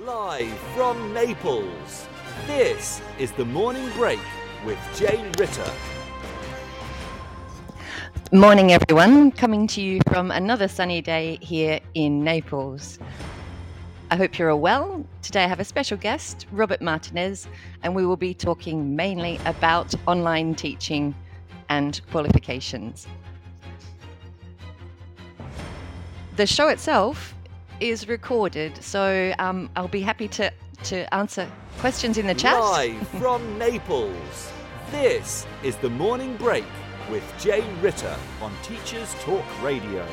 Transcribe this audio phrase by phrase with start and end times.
[0.00, 2.08] Live from Naples,
[2.46, 4.20] this is the morning break
[4.64, 5.70] with Jane Ritter.
[8.32, 9.32] Morning, everyone.
[9.32, 12.98] Coming to you from another sunny day here in Naples.
[14.10, 15.04] I hope you're all well.
[15.20, 17.46] Today I have a special guest, Robert Martinez,
[17.82, 21.14] and we will be talking mainly about online teaching
[21.68, 23.06] and qualifications.
[26.36, 27.34] The show itself
[27.82, 30.52] is recorded, so um, I'll be happy to,
[30.84, 32.58] to answer questions in the chat.
[32.60, 34.52] Live from Naples,
[34.92, 36.64] this is the morning break
[37.10, 40.06] with Jay Ritter on Teachers Talk Radio.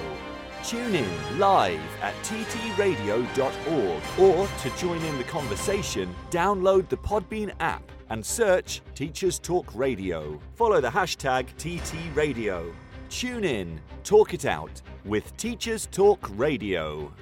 [0.63, 7.83] Tune in live at ttradio.org or to join in the conversation, download the Podbean app
[8.09, 10.39] and search Teachers Talk Radio.
[10.55, 12.73] Follow the hashtag TTRadio.
[13.09, 17.13] Tune in, talk it out with Teachers Talk Radio.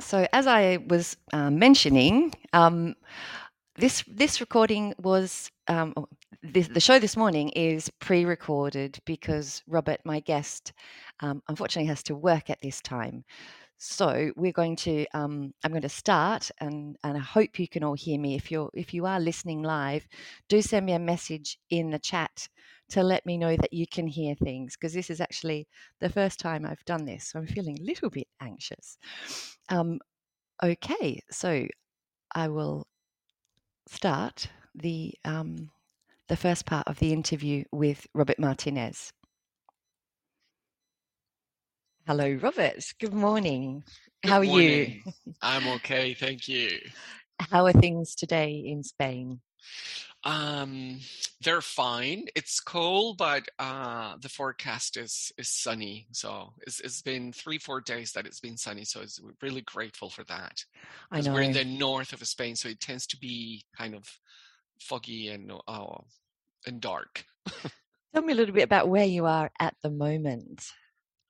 [0.00, 2.94] So, as I was uh, mentioning, um,
[3.76, 6.08] this this recording was um, oh,
[6.42, 10.72] this, the show this morning is pre-recorded because Robert, my guest,
[11.20, 13.24] um, unfortunately has to work at this time.
[13.78, 17.84] So we're going to um, I'm going to start, and and I hope you can
[17.84, 18.34] all hear me.
[18.34, 20.06] If you're if you are listening live,
[20.48, 22.48] do send me a message in the chat
[22.90, 25.68] to let me know that you can hear things because this is actually
[26.00, 28.98] the first time I've done this, so I'm feeling a little bit anxious.
[29.68, 30.00] Um,
[30.62, 31.66] okay, so
[32.34, 32.88] I will
[33.86, 35.70] start the um,
[36.28, 39.12] the first part of the interview with Robert Martinez.
[42.08, 42.82] Hello, Robert.
[42.98, 43.84] Good morning.
[44.22, 45.02] Good How are morning.
[45.04, 45.12] you?
[45.42, 46.70] I'm okay, thank you.
[47.38, 49.40] How are things today in Spain?
[50.24, 51.00] Um,
[51.42, 52.24] they're fine.
[52.34, 56.06] It's cold, but uh, the forecast is is sunny.
[56.12, 58.86] So it's, it's been three, four days that it's been sunny.
[58.86, 60.64] So it's really grateful for that.
[61.10, 61.34] I know.
[61.34, 64.08] We're in the north of Spain, so it tends to be kind of
[64.80, 65.98] foggy and uh,
[66.66, 67.26] and dark.
[68.14, 70.64] Tell me a little bit about where you are at the moment.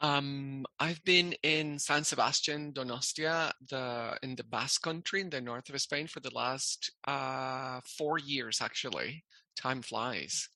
[0.00, 5.68] Um, I've been in San Sebastian, Donostia, the in the Basque Country in the north
[5.68, 8.60] of Spain for the last uh, four years.
[8.60, 9.24] Actually,
[9.56, 10.48] time flies.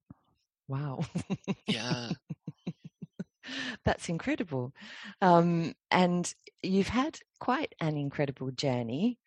[0.68, 1.00] Wow.
[1.66, 2.10] Yeah.
[3.84, 4.72] That's incredible.
[5.20, 6.32] Um, and
[6.62, 9.18] you've had quite an incredible journey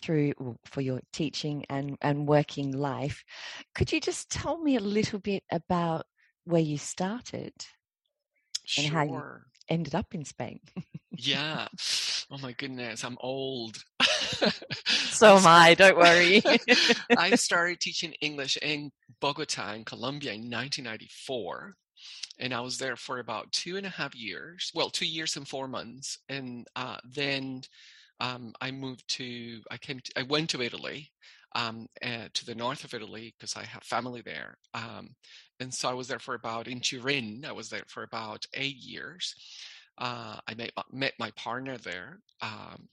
[0.00, 0.32] through
[0.64, 3.24] for your teaching and, and working life.
[3.74, 6.06] Could you just tell me a little bit about
[6.44, 7.52] where you started,
[8.78, 9.46] And how you- Sure.
[9.68, 10.60] Ended up in Spain?
[11.10, 11.68] Yeah.
[12.30, 13.78] Oh my goodness, I'm old.
[15.18, 16.40] So am I, don't worry.
[17.18, 21.74] I started teaching English in Bogota, in Colombia, in 1994.
[22.38, 24.70] And I was there for about two and a half years.
[24.76, 26.20] Well, two years and four months.
[26.28, 27.62] And uh, then
[28.20, 31.10] um, I moved to, I came, to, I went to Italy,
[31.54, 34.56] um, uh, to the north of Italy, because I have family there.
[34.74, 35.10] Um,
[35.60, 38.76] and so I was there for about, in Turin, I was there for about eight
[38.76, 39.34] years.
[39.98, 42.20] Uh, I met, met my partner there.
[42.40, 42.88] Um,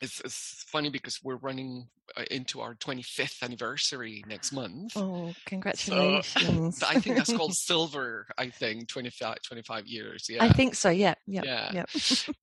[0.00, 4.92] it's, it's funny because we're running uh, into our 25th anniversary next month.
[4.96, 6.82] oh, congratulations.
[6.82, 10.26] I think that's called silver, I think, 25, 25 years.
[10.28, 10.44] Yeah.
[10.44, 11.14] I think so, yeah.
[11.26, 11.42] Yeah.
[11.44, 11.70] Yeah.
[11.72, 11.84] yeah.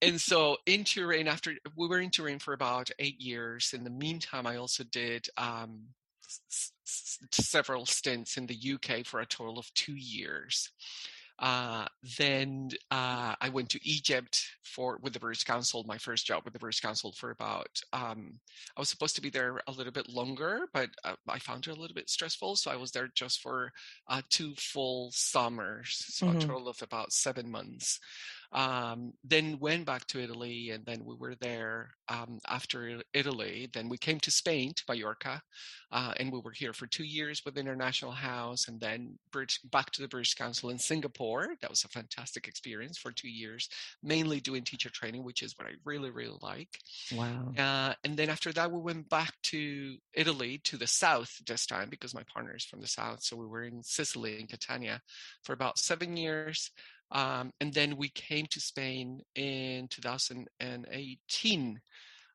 [0.02, 3.72] and so in Turin, after we were in Turin for about eight years.
[3.72, 5.80] In the meantime, I also did um,
[6.24, 10.70] s- s- several stints in the UK for a total of two years.
[11.38, 11.86] Uh,
[12.18, 15.84] then uh, I went to Egypt for with the British Council.
[15.86, 17.68] My first job with the British Council for about.
[17.92, 18.38] Um,
[18.76, 21.70] I was supposed to be there a little bit longer, but uh, I found it
[21.76, 23.72] a little bit stressful, so I was there just for
[24.08, 26.36] uh, two full summers, so Mhm.
[26.36, 27.98] a total of about seven months.
[28.54, 33.68] Um, then went back to Italy, and then we were there um, after Italy.
[33.72, 35.42] Then we came to Spain, to Mallorca,
[35.90, 39.90] uh, and we were here for two years with International House, and then British, back
[39.90, 41.56] to the British Council in Singapore.
[41.60, 43.68] That was a fantastic experience for two years,
[44.04, 46.78] mainly doing teacher training, which is what I really, really like.
[47.12, 47.52] Wow.
[47.58, 51.88] Uh, and then after that, we went back to Italy, to the south this time,
[51.90, 53.24] because my partner is from the south.
[53.24, 55.00] So we were in Sicily, in Catania,
[55.42, 56.70] for about seven years.
[57.10, 61.80] Um, and then we came to Spain in 2018.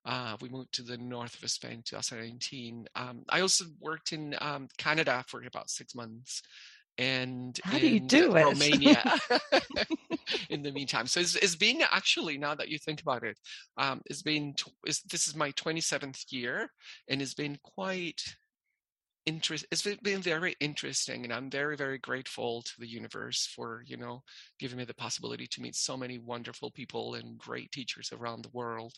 [0.05, 2.87] Uh, we moved to the north of Spain, in 2019.
[2.95, 6.41] Um, I also worked in um, Canada for about six months,
[6.97, 8.43] and How do you in do it?
[8.43, 9.03] Romania
[10.49, 11.07] in the meantime.
[11.07, 13.37] So it's, it's been actually now that you think about it,
[13.77, 14.53] um, it's been
[14.85, 16.71] it's, this is my 27th year,
[17.07, 18.21] and it's been quite
[19.29, 23.95] interest it's been very interesting and i'm very very grateful to the universe for you
[23.95, 24.23] know
[24.59, 28.49] giving me the possibility to meet so many wonderful people and great teachers around the
[28.49, 28.93] world.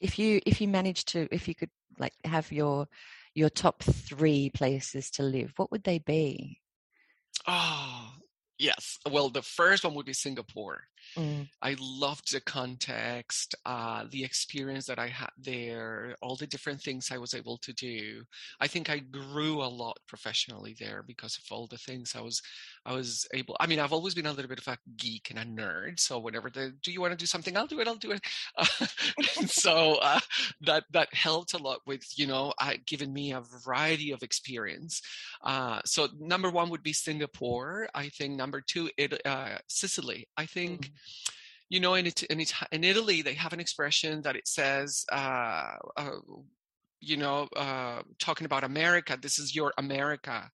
[0.00, 2.86] If you if you managed to if you could like have your
[3.34, 6.60] your top three places to live what would they be?
[7.48, 8.12] Oh
[8.58, 8.98] yes.
[9.10, 10.84] Well the first one would be singapore
[11.16, 11.48] Mm.
[11.62, 17.10] I loved the context, uh, the experience that I had there, all the different things
[17.10, 18.22] I was able to do.
[18.60, 22.42] I think I grew a lot professionally there because of all the things I was,
[22.84, 23.56] I was able.
[23.60, 26.00] I mean, I've always been a little bit of a geek and a nerd.
[26.00, 27.56] So whenever the, do you want to do something?
[27.56, 27.88] I'll do it.
[27.88, 28.20] I'll do it.
[28.56, 28.66] Uh,
[29.46, 30.20] so uh,
[30.62, 35.00] that that helped a lot with you know uh, giving me a variety of experience.
[35.42, 37.88] Uh, so number one would be Singapore.
[37.94, 40.26] I think number two, it, uh, Sicily.
[40.36, 40.82] I think.
[40.86, 40.90] Mm
[41.68, 46.10] you know in, in, in italy they have an expression that it says uh, uh,
[47.00, 50.50] you know uh, talking about america this is your america.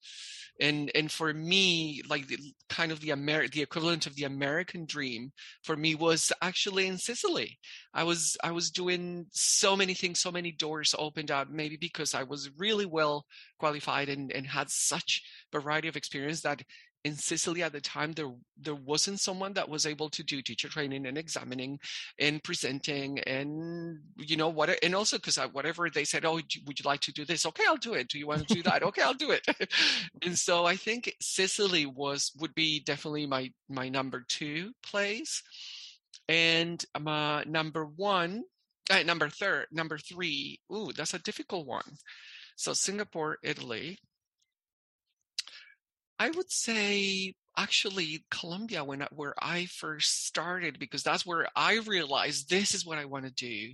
[0.61, 2.37] And and for me like the,
[2.69, 5.33] kind of the Amer- the equivalent of the american dream
[5.63, 7.59] for me was actually in sicily.
[7.95, 12.15] I was i was doing so many things so many doors opened up maybe because
[12.15, 13.25] i was really well
[13.59, 16.61] qualified and and had such variety of experience that
[17.05, 20.69] in Sicily at the time there there wasn't someone that was able to do teacher
[20.69, 21.79] training and examining
[22.19, 26.85] and presenting and you know what and also because whatever they said oh would you
[26.85, 27.47] like to do this?
[27.47, 28.09] Okay I'll do it.
[28.09, 28.83] Do you want to do that?
[28.83, 29.47] Okay I'll do it.
[30.23, 35.43] And so I think Sicily was would be definitely my my number two place.
[36.29, 38.43] And my number one
[38.91, 41.97] uh, number third number three ooh that's a difficult one.
[42.57, 43.99] So Singapore Italy
[46.21, 51.79] I would say actually Colombia when I, where I first started because that's where I
[51.79, 53.73] realized this is what I want to do.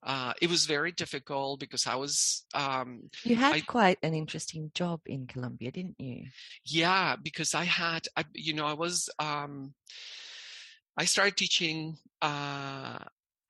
[0.00, 2.44] Uh, it was very difficult because I was.
[2.54, 6.26] Um, you had I, quite an interesting job in Colombia, didn't you?
[6.64, 9.08] Yeah, because I had, I, you know, I was.
[9.18, 9.74] Um,
[10.96, 12.98] I started teaching uh,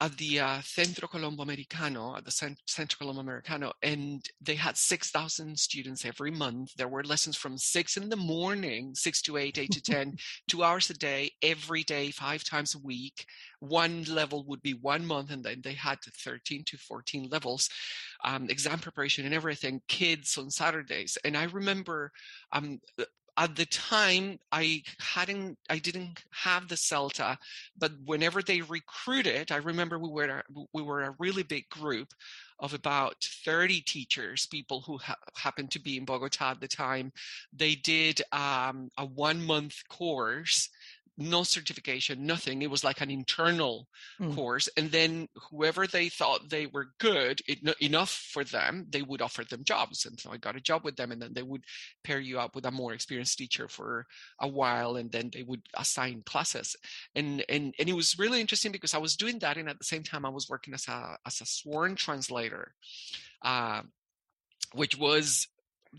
[0.04, 5.58] at the uh, Centro Colombo Americano, at the Centro Colombo Americano, and they had 6,000
[5.58, 6.74] students every month.
[6.76, 10.16] There were lessons from 6 in the morning, 6 to 8, 8 to 10,
[10.46, 13.24] two hours a day, every day, five times a week.
[13.60, 17.70] One level would be one month, and then they had 13 to 14 levels,
[18.24, 21.16] um, exam preparation and everything, kids on Saturdays.
[21.24, 22.12] And I remember
[22.52, 22.78] um,
[23.36, 27.36] at the time i hadn't i didn't have the celta
[27.76, 30.42] but whenever they recruited i remember we were
[30.72, 32.08] we were a really big group
[32.60, 37.12] of about 30 teachers people who ha- happened to be in bogota at the time.
[37.52, 40.68] They did um, a one month course
[41.16, 42.62] no certification, nothing.
[42.62, 43.86] It was like an internal
[44.20, 44.34] mm.
[44.34, 44.68] course.
[44.76, 49.44] And then whoever they thought they were good it, enough for them, they would offer
[49.44, 50.06] them jobs.
[50.06, 51.64] And so I got a job with them, and then they would
[52.02, 54.06] pair you up with a more experienced teacher for
[54.40, 56.76] a while, and then they would assign classes.
[57.14, 59.84] And and and it was really interesting because I was doing that, and at the
[59.84, 62.74] same time I was working as a as a sworn translator.
[63.42, 63.82] Uh,
[64.72, 65.46] which was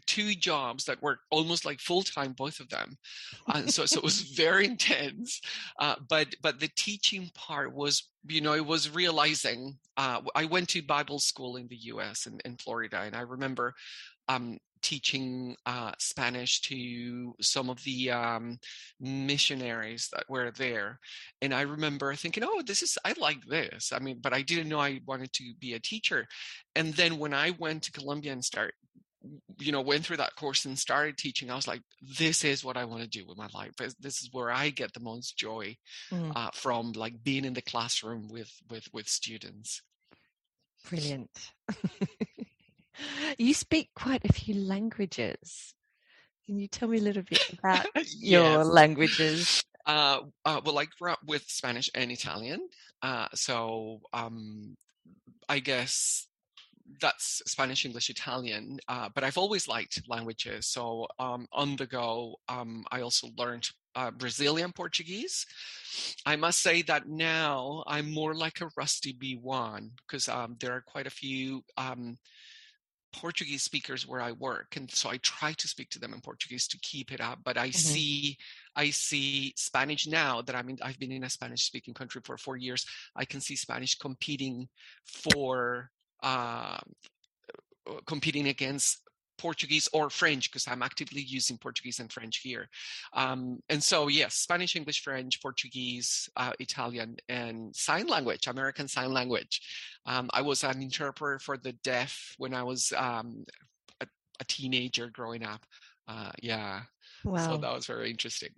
[0.05, 2.97] two jobs that were almost like full time, both of them.
[3.47, 5.41] Uh, so so it was very intense.
[5.79, 9.77] Uh, but but the teaching part was, you know, it was realizing.
[9.97, 12.25] Uh, I went to Bible school in the U.S.
[12.25, 13.73] and in Florida, and I remember
[14.27, 18.59] um, teaching uh, Spanish to some of the um,
[18.99, 20.99] missionaries that were there.
[21.41, 23.91] And I remember thinking, oh, this is, I like this.
[23.91, 26.27] I mean, but I didn't know I wanted to be a teacher.
[26.75, 28.75] And then when I went to Colombia and start
[29.59, 31.81] you know went through that course and started teaching i was like
[32.19, 34.93] this is what i want to do with my life this is where i get
[34.93, 35.75] the most joy
[36.11, 36.31] mm.
[36.35, 39.81] uh, from like being in the classroom with with with students
[40.87, 41.51] brilliant
[43.37, 45.73] you speak quite a few languages
[46.45, 48.15] can you tell me a little bit about yes.
[48.21, 52.59] your languages uh, uh, well i grew up with spanish and italian
[53.01, 54.75] uh, so um,
[55.49, 56.27] i guess
[57.01, 60.67] that's Spanish, English, Italian, uh, but I've always liked languages.
[60.67, 65.45] So um, on the go, um, I also learned uh, Brazilian Portuguese.
[66.25, 70.81] I must say that now I'm more like a rusty B1 because um, there are
[70.81, 72.17] quite a few um,
[73.13, 76.67] Portuguese speakers where I work, and so I try to speak to them in Portuguese
[76.67, 77.39] to keep it up.
[77.43, 77.77] But I mm-hmm.
[77.77, 78.37] see,
[78.75, 80.77] I see Spanish now that I'm in.
[80.81, 82.85] I've been in a Spanish-speaking country for four years.
[83.15, 84.67] I can see Spanish competing
[85.05, 85.89] for
[86.23, 86.77] uh,
[88.05, 89.01] competing against
[89.37, 92.69] Portuguese or French because I'm actively using Portuguese and French here.
[93.13, 99.11] Um, and so, yes, Spanish, English, French, Portuguese, uh, Italian, and sign language, American Sign
[99.11, 99.61] Language.
[100.05, 103.43] Um, I was an interpreter for the deaf when I was um,
[104.39, 105.65] a teenager growing up.
[106.07, 106.81] Uh, yeah.
[107.23, 107.37] Wow.
[107.37, 108.49] So that was very interesting.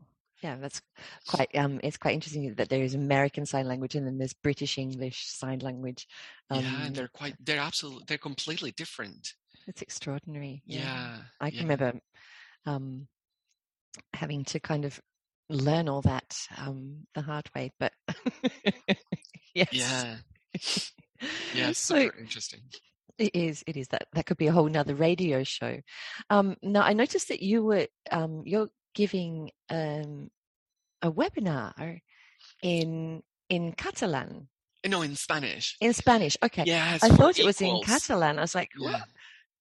[0.43, 0.81] Yeah, that's
[1.27, 4.77] quite um it's quite interesting that there is American Sign Language and then there's British
[4.77, 6.07] English Sign Language.
[6.49, 9.33] yeah, and Um they're quite they're absolutely they're completely different.
[9.67, 10.63] it's extraordinary.
[10.65, 10.83] Yeah.
[10.83, 11.17] Yeah.
[11.39, 11.75] I can Yeah.
[11.77, 11.99] remember
[12.65, 13.07] um
[14.13, 14.99] having to kind of
[15.49, 17.93] learn all that um the hard way, but
[19.55, 19.69] yes.
[19.71, 20.17] Yeah.
[21.53, 21.71] Yeah.
[21.73, 22.61] So Super interesting.
[23.17, 25.79] it is, it is that that could be a whole nother radio show.
[26.29, 28.67] Um now I noticed that you were um you're
[28.97, 30.29] giving um
[31.03, 32.01] a webinar
[32.63, 34.49] in in Catalan.
[34.85, 35.75] No, in Spanish.
[35.81, 36.37] In Spanish.
[36.43, 36.63] Okay.
[36.65, 37.03] Yes.
[37.03, 37.81] I thought it was in.
[37.83, 38.39] Catalan.
[38.39, 38.91] I was like, Yeah.
[38.91, 39.01] what?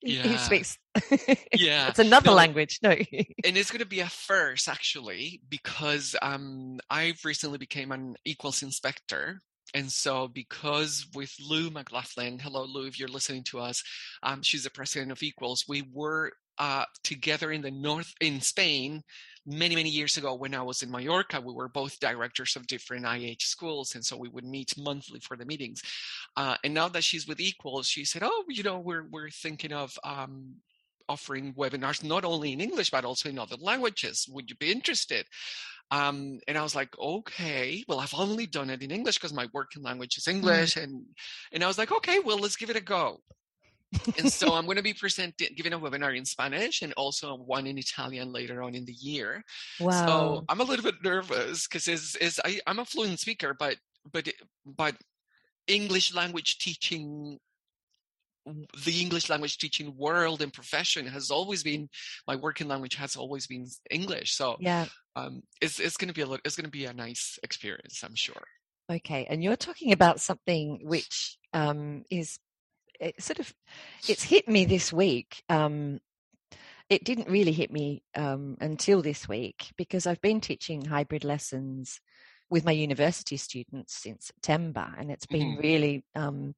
[0.03, 0.37] Yeah.
[0.39, 0.79] speaks.
[1.55, 1.89] Yeah.
[1.89, 2.79] it's another No, language.
[2.83, 2.91] No.
[2.91, 8.63] and it's going to be a first actually because um, I've recently became an Eaquals
[8.63, 9.41] inspector.
[9.75, 13.83] And so, because with Lou McLaughlin, hello Lou, if you're listening to us,
[14.23, 15.65] um, she's the president of Eaquals.
[15.69, 19.03] We were uh, together in the north in Spain
[19.47, 21.41] many many years ago when I was in Mallorca.
[21.41, 25.37] We were both directors of different IH schools, and so we would meet monthly for
[25.37, 25.83] the meetings.
[26.37, 29.73] Uh, and now that she's with Eaquals, she said, "Oh, you know, we're we're thinking
[29.73, 30.57] of." Um,
[31.09, 34.27] offering webinars not only in English but also in other languages.
[34.29, 35.25] Would you be interested?
[35.91, 39.47] Um, and I was like, okay, well, I've only done it in English because my
[39.53, 41.05] working language is English, and
[41.53, 43.21] and I was like, okay, well, let's give it a go.
[44.19, 47.67] And so I'm going to be presenting, giving a webinar in Spanish and also one
[47.67, 49.45] in Italian later on in the year.
[49.81, 50.07] Wow.
[50.07, 53.77] So I'm a little bit nervous because is is I, I'm a fluent speaker, but
[54.11, 54.29] but
[54.65, 54.97] but
[55.67, 57.39] English language teaching
[58.85, 61.89] the English language teaching world and profession has always been
[62.29, 64.35] my working language has always been English.
[64.35, 64.87] So yeah.
[65.17, 68.03] um, it's it's going to be a lit- it's going to be a nice experience,
[68.05, 68.43] I'm sure.
[68.91, 69.27] Okay.
[69.29, 72.39] And you're talking about something which um, is
[73.01, 73.55] it sort of
[74.09, 75.43] it's hit me this week.
[75.49, 76.01] Um,
[76.89, 82.01] it didn't really hit me um, until this week because I've been teaching hybrid lessons
[82.49, 85.63] with my university students since September, and it's been Mhm.
[85.63, 86.05] really.
[86.15, 86.55] Um,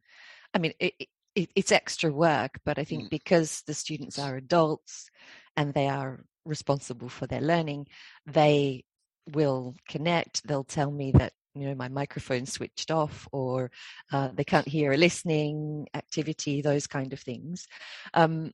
[0.52, 0.94] I mean, it,
[1.34, 3.10] it, it's extra work, but I think Mm.
[3.10, 5.08] because the students are adults
[5.56, 7.86] and they are responsible for their learning,
[8.26, 8.84] they
[9.32, 10.46] will connect.
[10.46, 13.70] They'll tell me that you know my microphone switched off or
[14.12, 17.66] uh, they can't hear a listening activity those kind of things
[18.14, 18.52] um,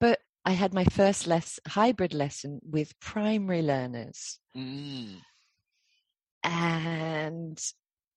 [0.00, 5.22] but i had my first less hybrid lesson with primary learners Mm.
[6.44, 7.60] and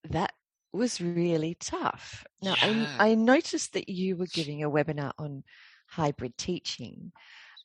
[0.08, 0.32] that
[0.72, 2.58] was really tough now Yeah.
[2.60, 5.42] I, I noticed that you were giving a webinar on
[5.88, 7.12] hybrid teaching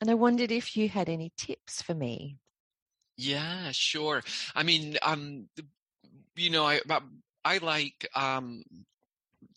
[0.02, 2.40] and i wondered if you had any tips for me
[3.18, 4.24] Yeah, sure.
[4.56, 5.48] I mean, um,
[6.36, 6.80] you know, I
[7.44, 8.64] I like um,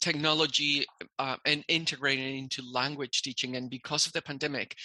[0.01, 0.85] technology
[1.19, 4.77] uh, and integrating into language teaching, and because of the pandemic,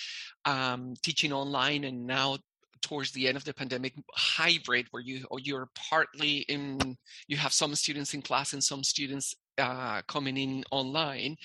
[0.46, 2.38] um, teaching online, and now
[2.82, 6.98] towards the end of the pandemic, hybrid, where you or you're partly in,
[7.28, 11.38] you have some students in class and some students uh, coming in online.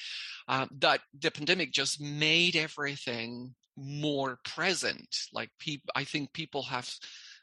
[0.48, 5.26] Uh, that the pandemic just made everything more present.
[5.32, 6.90] Like people, I think people have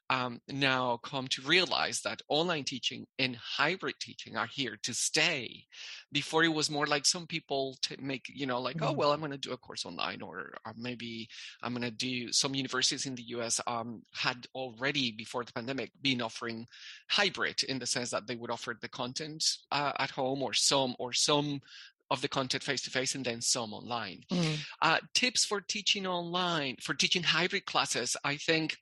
[0.09, 5.65] um, now come to realize that online teaching and hybrid teaching are here to stay.
[6.11, 8.95] Before it was more like some people to make, you know, like, oh, Mhm.
[8.95, 11.27] well, I'm going to do a course online, or, or maybe
[11.61, 15.91] I'm going to do some universities in the US um, had already before the pandemic
[16.01, 16.67] been offering
[17.09, 20.95] hybrid in the sense that they would offer the content uh, at home or some
[20.99, 21.59] or some
[22.11, 24.21] of the content face to face and then some online.
[24.31, 28.77] Mm, Uh, tips for teaching online, for teaching hybrid classes, I think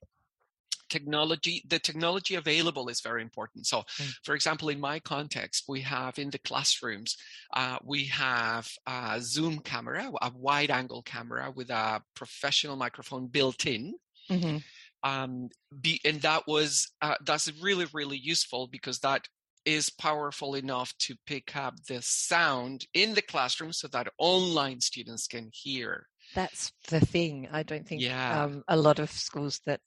[0.95, 3.65] technology, the technology available is very important.
[3.67, 4.13] So, Mm.
[4.25, 7.17] for example, in my context, we have in the classrooms,
[7.61, 13.65] uh, we have a Zoom camera, a wide angle camera with a professional microphone built
[13.65, 13.83] in
[14.29, 14.63] mhm,
[15.03, 15.49] um,
[15.81, 19.27] be, and that was uh, that's really really useful because that
[19.65, 25.27] is powerful enough to pick up the sound in the classroom so that online students
[25.27, 27.47] can hear That's the thing.
[27.51, 28.29] I don't think Yeah.
[28.29, 29.81] um, a lot of schools that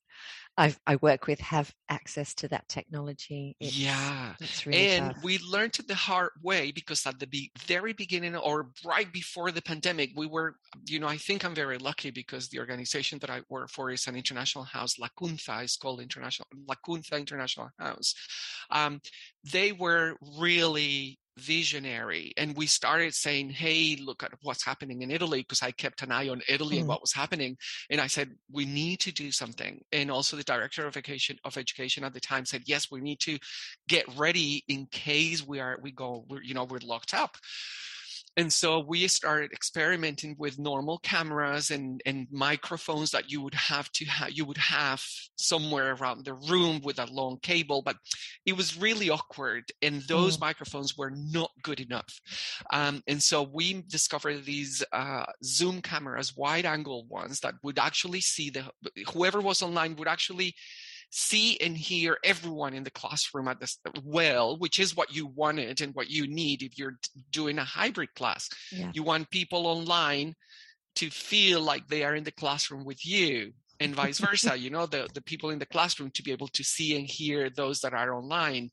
[0.58, 3.56] I've, I work with have access to that technology.
[3.60, 5.24] It's, yeah it's really and tough.
[5.24, 9.50] we learned it the hard way because at the be- very beginning or right before
[9.50, 13.30] the pandemic we were you know i think i'm very lucky because the organization that
[13.30, 17.70] i work for is an international house la Cunza is called international la Cunza international
[17.78, 18.14] house
[18.70, 19.00] um,
[19.52, 25.40] they were really visionary and we started saying hey look at what's happening in italy
[25.42, 26.90] because i kept an eye on italy and Mhm.
[26.90, 27.56] what was happening
[27.90, 31.56] and i said we need to do something and also the director of education of
[31.56, 33.38] education at the time said yes we need to
[33.88, 37.32] get ready in case we are we go we're, you know we're locked up
[38.36, 43.90] and so we started experimenting with normal cameras and, and microphones that you would have
[43.92, 45.02] to have you would have
[45.36, 47.96] somewhere around the room with a long cable but
[48.44, 50.40] it was really awkward and those mm.
[50.40, 52.20] microphones were not good enough
[52.72, 58.20] um, and so we discovered these uh, zoom cameras wide angle ones that would actually
[58.20, 58.64] see the
[59.12, 60.54] whoever was online would actually
[61.18, 65.80] see and hear everyone in the classroom at this well, which is what you wanted
[65.80, 66.98] and what you need if you're
[67.32, 68.50] doing a hybrid class.
[68.70, 68.90] Yeah.
[68.92, 70.34] You want people online
[70.96, 74.86] to feel like they are in the classroom with you and vice versa you know
[74.86, 77.94] the, the people in the classroom to be able to see and hear those that
[77.94, 78.70] are online.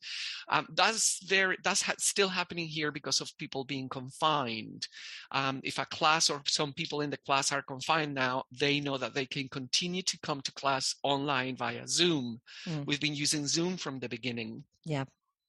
[0.48, 4.86] Um, that's very that's ha- still happening here because of people being confined.
[5.32, 8.98] Um, if a class or some people in the class are confined now they know
[8.98, 12.40] that they can continue to come to class online via zoom.
[12.66, 12.86] Mm.
[12.86, 14.64] we've been using zoom from the beginning.
[14.84, 15.04] Yeah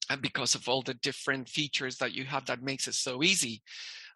[0.10, 3.62] and because of all the different features that you have that makes it so easy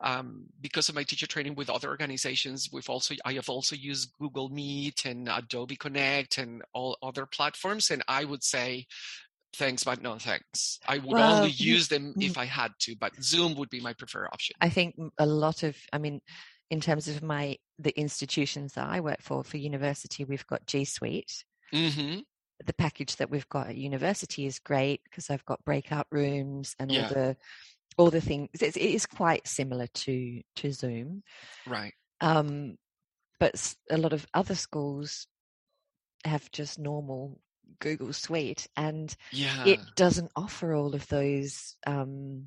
[0.01, 4.13] um, because of my teacher training with other organizations, we've also I have also used
[4.19, 7.91] Google Meet and Adobe Connect and all other platforms.
[7.91, 8.85] And I would say
[9.55, 10.79] thanks, but no thanks.
[10.87, 13.93] I would well, only use them if I had to, but Zoom would be my
[13.93, 14.55] preferred option.
[14.61, 16.21] I think a lot of, I mean,
[16.69, 20.85] in terms of my the institutions that I work for for university, we've got G
[20.85, 21.43] Suite.
[21.73, 22.19] Mm-hmm.
[22.65, 26.91] The package that we've got at university is great because I've got breakout rooms and
[26.91, 27.03] yeah.
[27.03, 27.37] all the
[27.99, 31.21] all the things it's, it is quite similar to to zoom
[31.67, 32.77] right um
[33.39, 35.27] but a lot of other schools
[36.23, 37.39] have just normal
[37.79, 39.65] google suite and yeah.
[39.65, 42.45] it doesn't offer all of those um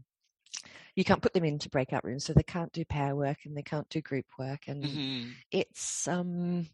[0.97, 3.63] you can't put them into breakout rooms so they can't do pair work and they
[3.63, 5.29] can't do group work and mm-hmm.
[5.51, 6.67] it's um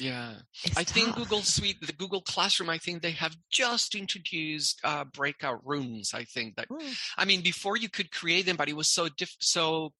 [0.00, 0.32] yeah,
[0.64, 0.94] it's I tough.
[0.94, 6.12] think Google Suite, the Google Classroom, I think they have just introduced uh, breakout rooms.
[6.14, 6.96] I think that, mm.
[7.16, 9.92] I mean, before you could create them, but it was so diff, so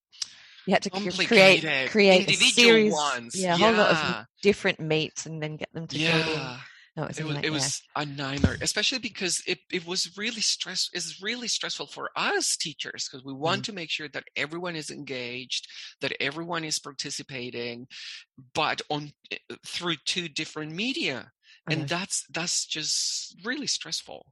[0.66, 3.34] you had to create create individual series, ones.
[3.34, 3.66] Yeah, a yeah.
[3.66, 6.58] whole lot of different meets and then get them to yeah.
[7.00, 10.42] No, it was, it was, it was a nightmare, especially because it, it was really
[10.42, 10.90] stress.
[10.92, 13.64] It's really stressful for us teachers because we want mm.
[13.64, 15.66] to make sure that everyone is engaged,
[16.02, 17.86] that everyone is participating,
[18.54, 21.32] but on eh, through two different media,
[21.70, 24.26] and that's that's just really stressful.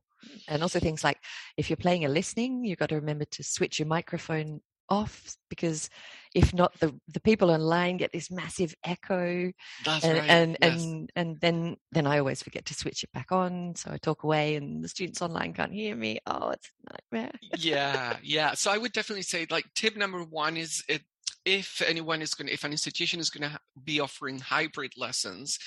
[0.47, 1.19] And also things like
[1.57, 5.91] if you're playing a listening, you've got to remember to switch your microphone off because
[6.35, 9.51] if not the the people online get this massive echo
[9.85, 10.31] That's and right.
[10.31, 10.83] and, yes.
[10.83, 14.23] and and then then I always forget to switch it back on so I talk
[14.23, 18.71] away and the students online can't hear me oh it's a nightmare yeah yeah so
[18.71, 21.03] I would definitely say like tip number one is it
[21.45, 25.59] if anyone is going to if an institution is going to be offering hybrid lessons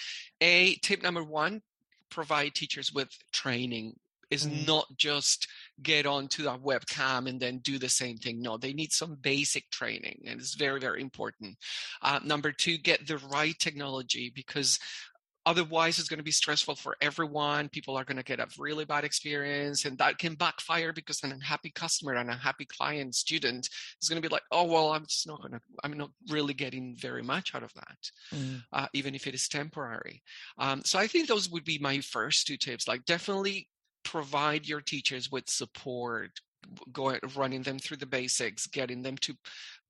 [0.41, 1.61] a tip number one
[2.09, 3.95] provide teachers with training
[4.29, 4.67] is mm.
[4.67, 5.47] not just
[5.81, 8.41] get onto a webcam and then do the same thing.
[8.41, 11.57] No, they need some basic training, and it's very, very important.
[12.01, 14.79] Uh, number two, get the right technology because
[15.45, 18.85] otherwise it's going to be stressful for everyone people are going to get a really
[18.85, 23.67] bad experience and that can backfire because an unhappy customer and a happy client student
[24.01, 26.53] is going to be like oh well i'm just not going to i'm not really
[26.53, 28.61] getting very much out of that mm.
[28.73, 30.21] uh, even if it is temporary
[30.57, 33.67] um, so i think those would be my first two tips like definitely
[34.03, 36.31] provide your teachers with support
[36.91, 39.35] going running them through the basics getting them to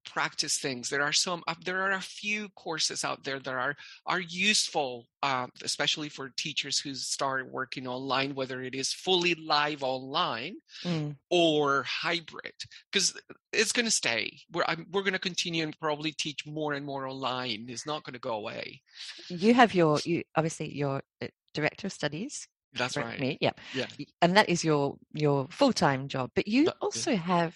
[0.06, 0.90] practice things.
[0.90, 5.06] There are some uh, there are a few courses out there that are are useful
[5.24, 11.16] uh, especially for teachers who start working online whether it is fully live online mm.
[11.30, 12.54] or hybrid
[12.92, 13.14] because
[13.54, 14.38] it's going to stay.
[14.52, 17.66] We're I'm, we're going to continue and probably teach more and more online.
[17.70, 18.82] It's not going to go away.
[19.30, 23.20] You have your you obviously your uh, director of studies that's right.
[23.20, 23.52] Me, yeah.
[23.74, 23.88] Yeah.
[24.22, 27.18] And that is your your full time job, but you that, also yeah.
[27.18, 27.56] have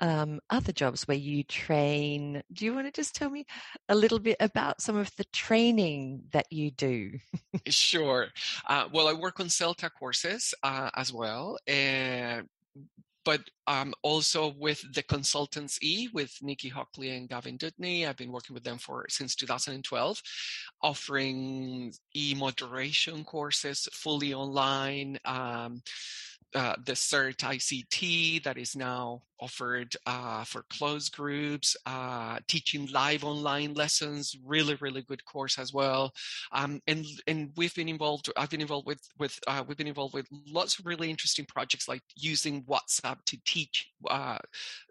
[0.00, 2.42] um, other jobs where you train.
[2.52, 3.46] Do you want to just tell me
[3.88, 7.18] a little bit about some of the training that you do?
[7.68, 8.28] sure.
[8.66, 11.58] Uh, well, I work on CELTA courses uh, as well,
[13.24, 18.06] but um, also with the consultants E with Nicky Hockly and Gavin Dudeney.
[18.06, 20.22] I've been working with them for since 2012,
[20.82, 25.18] offering e moderation courses fully online.
[25.24, 25.82] Um,
[26.54, 33.24] uh, the CERT ICT that is now offered uh, for closed groups, uh, teaching live
[33.24, 36.12] online lessons, really, really good course as well.
[36.52, 38.30] Um, and and we've been involved.
[38.36, 41.88] I've been involved with with uh, we've been involved with lots of really interesting projects
[41.88, 44.38] like using WhatsApp to teach uh,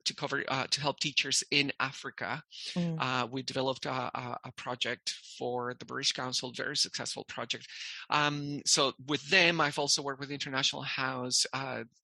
[0.05, 2.41] to cover uh, to help teachers in Africa.
[2.75, 3.29] Mm.
[3.31, 4.12] we developed a,
[4.43, 7.67] a, project for the British Council, very successful project.
[8.09, 11.45] Um, so with them, I've also worked with International House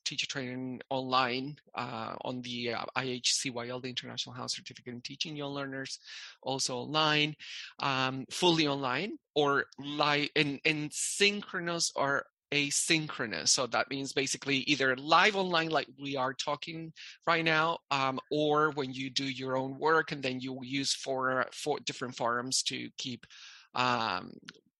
[0.06, 5.54] teacher training online on on the uh, IHCYL, the International House Certificate in Teaching Young
[5.54, 6.00] Learners,
[6.42, 7.36] also online,
[7.80, 13.50] um, fully online, or live in, in synchronous or asynchronous.
[13.50, 16.94] So that means basically either live online, like we are talking
[17.26, 21.46] right now, um, or when you do your own work and then you use for,
[21.52, 23.26] for different forums to keep,
[23.74, 24.32] um,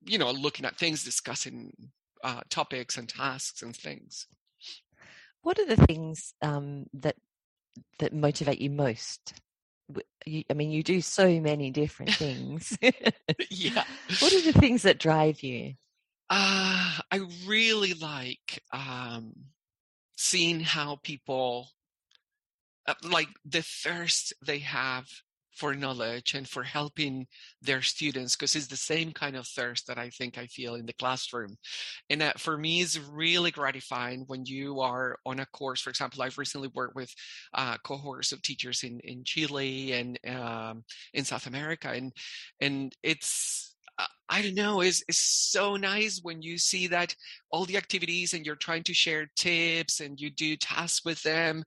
[0.06, 1.72] you know, looking at things, discussing
[2.24, 4.28] uh, topics and tasks and things.
[5.42, 7.18] What are the things um, that
[8.00, 9.34] that motivate you most?
[10.26, 12.78] You, I mean, you do so many different things.
[13.50, 13.84] yeah.
[14.20, 15.76] What are the things that drive you?
[16.30, 19.34] Uh, I really like um,
[20.16, 21.70] seeing how people,
[22.88, 25.08] uh, like the thirst they have
[25.56, 27.28] for knowledge and for helping
[27.62, 30.86] their students because it's the same kind of thirst that I think I feel in
[30.86, 31.56] the classroom.
[32.10, 35.82] And that for me is really gratifying when you are on a course.
[35.82, 37.14] For example, I've recently worked with
[37.54, 42.12] uh, cohorts of teachers in, in Chile and um, in South America, and
[42.60, 43.76] and it's
[44.28, 47.16] I don't know, is is so nice when you see that
[47.52, 51.64] all the activities and you're trying to share tips and you do tasks with them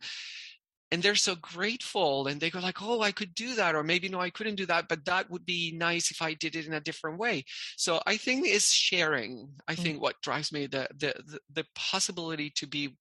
[0.90, 4.08] and they're so grateful and they go like oh i could do that or maybe
[4.08, 6.74] no i couldn't do that but that would be nice if i did it in
[6.74, 7.44] a different way
[7.76, 9.78] so i think is sharing i mm.
[9.78, 12.96] think what drives me the the the, possibility to be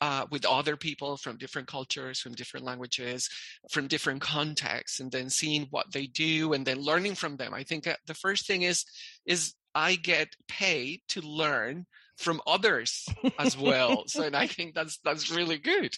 [0.00, 3.28] uh, with other people from different cultures, from different languages,
[3.70, 7.54] from different contexts, and then seeing what they do and then learning from them.
[7.54, 8.84] I think the first thing is
[9.26, 13.06] is I get paid to learn from others
[13.38, 14.04] as well.
[14.08, 15.96] so, and I think that's that's really good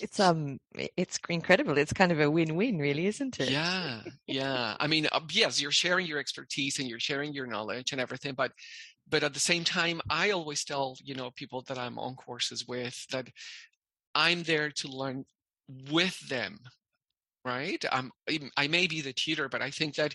[0.00, 1.78] it's um it's incredible.
[1.78, 3.50] It's kind of a win-win really isn't it?
[3.50, 4.76] Yeah yeah.
[4.78, 8.34] I mean uh, yes you're sharing your expertise and you're sharing your knowledge and everything
[8.34, 8.52] but
[9.08, 12.66] but at the same time i always tell you know people that i'm on courses
[12.66, 13.28] with that
[14.14, 15.24] i'm there to learn
[15.90, 16.58] with them
[17.44, 17.84] right?
[17.92, 18.10] I'm
[18.56, 20.14] i may be the tutor but i think that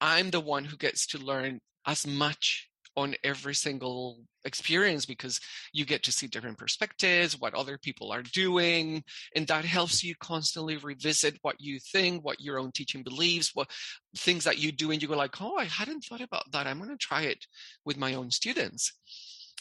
[0.00, 5.40] i'm the one who gets to learn as much on every single experience because
[5.72, 9.02] you get to see different perspectives, what other people are doing,
[9.34, 13.70] and that helps you constantly revisit what you think, what your own teaching believes, what
[14.16, 16.66] things that you do, and you go like, "Oh, I hadn't thought about that.
[16.66, 17.46] I'm going to try it
[17.84, 18.92] with my own students."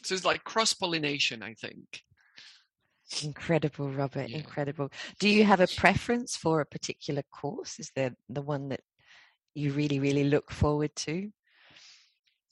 [0.04, 2.02] So it's like cross pollination, I think.
[3.24, 4.30] Incredible, Robert.
[4.30, 4.38] Yeah.
[4.38, 4.90] Incredible.
[5.20, 7.80] Do you have a preference for a particular course?
[7.80, 8.82] Is there the one that
[9.54, 11.32] you really, really look forward to?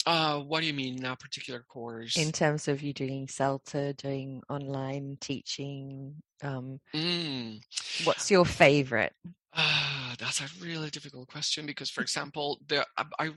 [0.06, 2.18] Uh, what do you mean, a particular course?
[2.18, 7.62] In terms of you doing CELTA, doing online teaching, um, mm.
[8.06, 9.14] what's your favorite?
[9.54, 12.86] Uh, that's a really difficult question because, for example, the
[13.20, 13.32] I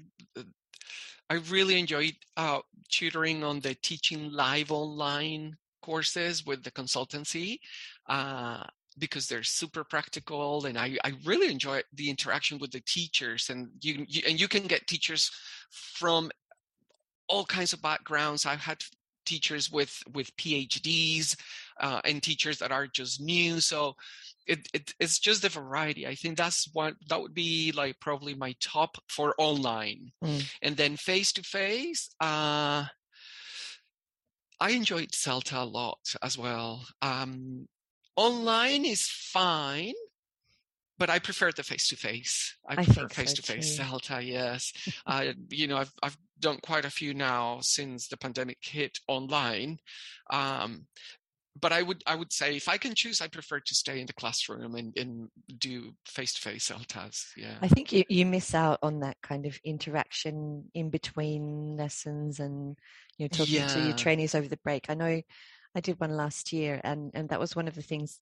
[1.28, 7.58] I really enjoyed uh, tutoring on the teaching live online courses with the consultancy.
[8.08, 8.62] Uh,
[8.98, 13.70] because they're super practical and I, I really enjoy the interaction with the teachers and
[13.80, 15.30] you, you and you can get teachers
[15.70, 16.30] from
[17.32, 18.44] all kinds of backgrounds.
[18.44, 18.84] I've had
[19.24, 21.36] teachers with with PhDs
[21.80, 23.60] uh, and teachers that are just new.
[23.60, 23.94] So
[24.46, 26.06] it, it, it's just the variety.
[26.06, 30.44] I think that's what that would be like probably my top for online, mm.
[30.60, 32.10] and then face to face.
[32.20, 32.88] I
[34.70, 36.84] enjoyed CELTA a lot as well.
[37.00, 37.66] Um,
[38.16, 39.94] online is fine,
[41.02, 42.54] but I prefer the face to face.
[42.64, 44.24] I prefer face to face CELTA.
[44.24, 44.72] Yes,
[45.06, 49.78] uh, you know I've I've done quite a few now since the pandemic hit online.
[50.30, 50.86] Um,
[51.60, 54.06] but I would I would say if I can choose, I prefer to stay in
[54.06, 57.32] the classroom and, and do face to face CELTAs.
[57.36, 57.56] Yeah.
[57.60, 62.76] I think you, you miss out on that kind of interaction in between lessons and
[63.18, 63.66] you know talking yeah.
[63.66, 64.86] to your trainees over the break.
[64.88, 65.20] I know
[65.74, 68.20] I did one last year and and that was one of the things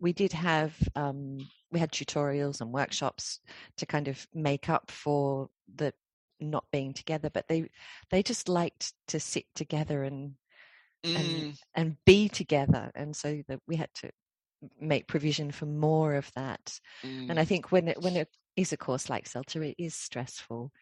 [0.00, 1.38] we did have um,
[1.70, 3.40] we had tutorials and workshops
[3.78, 5.92] to kind of make up for the
[6.40, 7.70] not being together but they
[8.10, 10.32] they just liked to sit together and
[11.04, 11.16] mm.
[11.16, 14.10] and and be together and so that we had to
[14.80, 17.30] make provision for more of that mm.
[17.30, 17.48] and i mm.
[17.48, 20.72] think when it when it is a course like CELTA it is stressful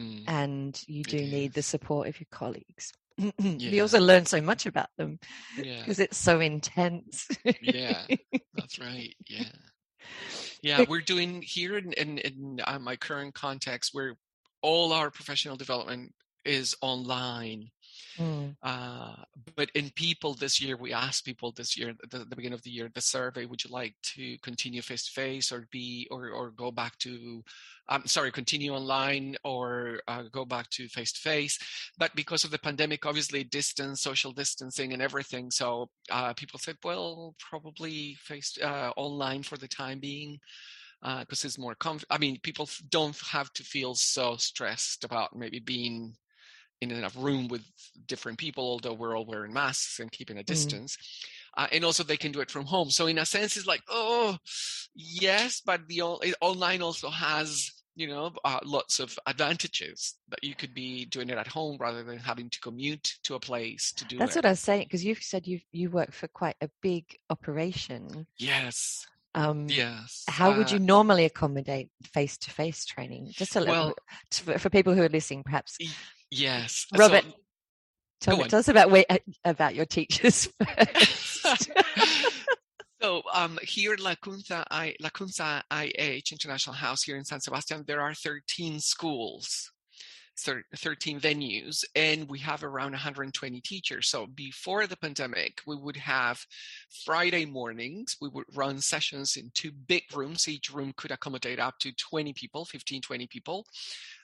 [0.00, 0.22] mm.
[0.28, 2.92] and you do need the support of your colleagues
[3.38, 3.70] yeah.
[3.70, 5.18] you also learn so much about them
[5.56, 6.04] because yeah.
[6.04, 7.28] it's so intense
[7.60, 8.02] yeah
[8.54, 9.44] that's right yeah
[10.62, 14.14] yeah we're doing here in in, in uh, my current context we're
[14.62, 16.12] all our professional development
[16.44, 17.68] is online
[18.18, 18.56] Mm.
[18.62, 19.14] Uh,
[19.56, 22.70] but in people this year, we asked people this year, the, the beginning of the
[22.70, 26.50] year, the survey, would you like to continue face to face or be, or, or
[26.50, 27.42] go back to,
[27.88, 31.58] um, sorry, continue online or uh, go back to face to face.
[31.96, 35.50] But because of the pandemic, obviously distance, social distancing and everything.
[35.50, 40.38] So uh, people said, well, probably face uh, online for the time being
[41.00, 45.36] because uh, it's more comf- I mean, people don't have to feel so stressed about
[45.36, 46.14] maybe being
[46.80, 47.62] in a room with
[48.06, 50.46] different people, although we're all wearing masks and keeping a mm.
[50.46, 50.96] distance.
[50.96, 51.64] Mm.
[51.64, 52.90] Uh, and also they can do it from home.
[52.90, 54.36] So in a sense, it's like, oh,
[54.94, 60.72] yes, but the online also has you know uh, lots of advantages that you could
[60.72, 64.16] be doing it at home rather than having to commute to a place to do
[64.16, 64.38] that's it.
[64.38, 68.26] what i was saying because you've said you you work for quite a big operation
[68.38, 73.94] yes um, yes how uh, would you normally accommodate face-to-face training just a little
[74.40, 75.76] well, for people who are listening perhaps
[76.30, 77.24] Yes, Robert.
[77.24, 77.32] So,
[78.20, 79.04] tell, me, tell us about where,
[79.44, 81.70] about your teachers first.
[83.00, 88.14] so um, here Lacunza, I, Lacunza IH International House here in San Sebastian, there are
[88.14, 89.70] 13 schools.
[90.38, 96.40] 13 venues and we have around 120 teachers so before the pandemic we would have
[97.04, 101.74] friday mornings we would run sessions in two big rooms each room could accommodate up
[101.80, 103.66] to 20 people 15 20 people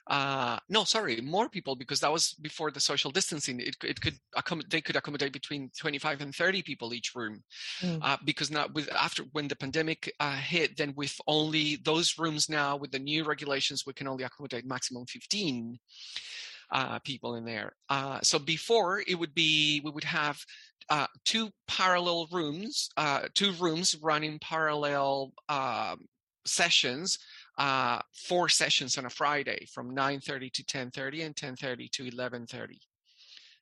[0.07, 3.59] uh, no, sorry, more people because that was before the social distancing.
[3.59, 7.43] It, it could accommodate, they could accommodate between 25 and 30 people each room.
[7.81, 7.99] Mm.
[8.01, 12.49] Uh, because now with after when the pandemic uh, hit, then with only those rooms
[12.49, 15.79] now with the new regulations, we can only accommodate maximum 15
[16.71, 17.73] uh, people in there.
[17.89, 20.39] Uh, so before it would be we would have
[20.89, 26.05] uh, two parallel rooms, uh, two rooms running parallel um,
[26.45, 27.17] sessions
[27.57, 32.79] uh, four sessions on a Friday from 9:30 to 10:30 and 10:30 to 11:30.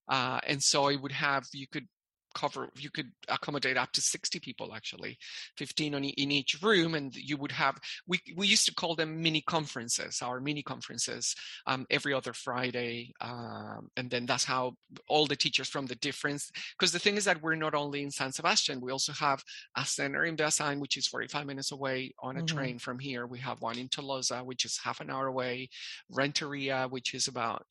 [0.08, 1.88] Uh, and so it would have you could
[2.34, 5.18] cover you could accommodate up to 60 people actually
[5.58, 9.22] 15 on, in each room and you would have we, we used to call them
[9.22, 11.36] mini conferences our mini conferences
[11.68, 14.74] um, every other friday um, and then that's how
[15.08, 18.12] all the teachers from the difference because the thing is that we're not only in
[18.12, 19.44] san sebastian we also have
[19.78, 22.58] a center in beasain which is 45 minutes away on a mm-hmm.
[22.58, 25.70] train from here we have one in tolosa which is half an hour away
[26.10, 27.66] renteria which is about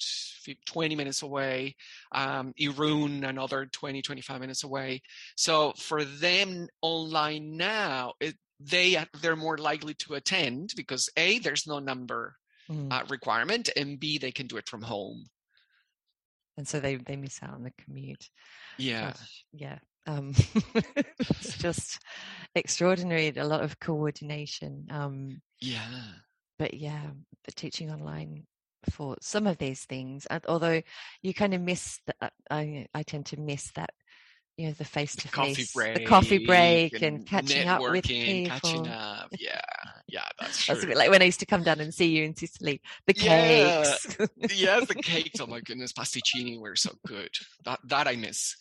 [0.66, 1.74] 20 minutes away
[2.12, 5.02] um, irun another 20 25 minutes minutes away.
[5.36, 11.66] So for them online now, it, they they're more likely to attend because a there's
[11.66, 12.36] no number
[12.70, 12.92] mm.
[12.92, 15.24] uh, requirement, and b they can do it from home.
[16.56, 18.28] And so they they miss out on the commute.
[18.78, 19.78] Yeah, Gosh, yeah.
[20.06, 20.34] Um,
[21.18, 21.98] it's just
[22.54, 23.32] extraordinary.
[23.36, 24.86] A lot of coordination.
[24.90, 26.02] Um, yeah.
[26.58, 27.10] But yeah,
[27.44, 28.46] the teaching online
[28.90, 30.82] for some of these things although
[31.22, 33.90] you kind of miss that I, I tend to miss that
[34.56, 38.50] you know the face to face the coffee break and, and catching up with people
[38.50, 39.28] catching up.
[39.38, 39.60] Yeah
[40.08, 42.06] yeah that's true that's a bit like when i used to come down and see
[42.06, 42.80] you in sicily.
[43.06, 44.16] The cakes.
[44.18, 45.40] yeah, yeah the cakes.
[45.40, 47.30] Oh my goodness pasticcini were so good.
[47.64, 48.56] That that i miss.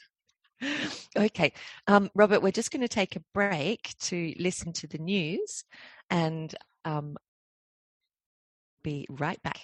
[1.17, 1.53] Okay
[1.87, 5.63] um, robert we're just going to take a break to listen to the news
[6.09, 6.53] and
[6.85, 7.17] um,
[8.83, 9.61] be right back.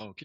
[0.00, 0.24] Okie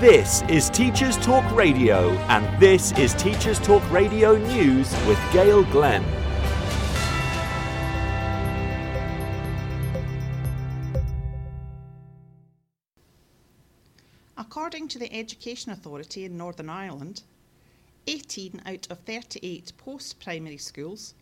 [0.00, 6.04] This is Teachers Talk Radio, and this is Teachers Talk Radio News with Gail Glenn.
[14.36, 17.24] According to the Education Authority in Northern Ireland,
[18.06, 21.14] 18 out of 38 post primary schools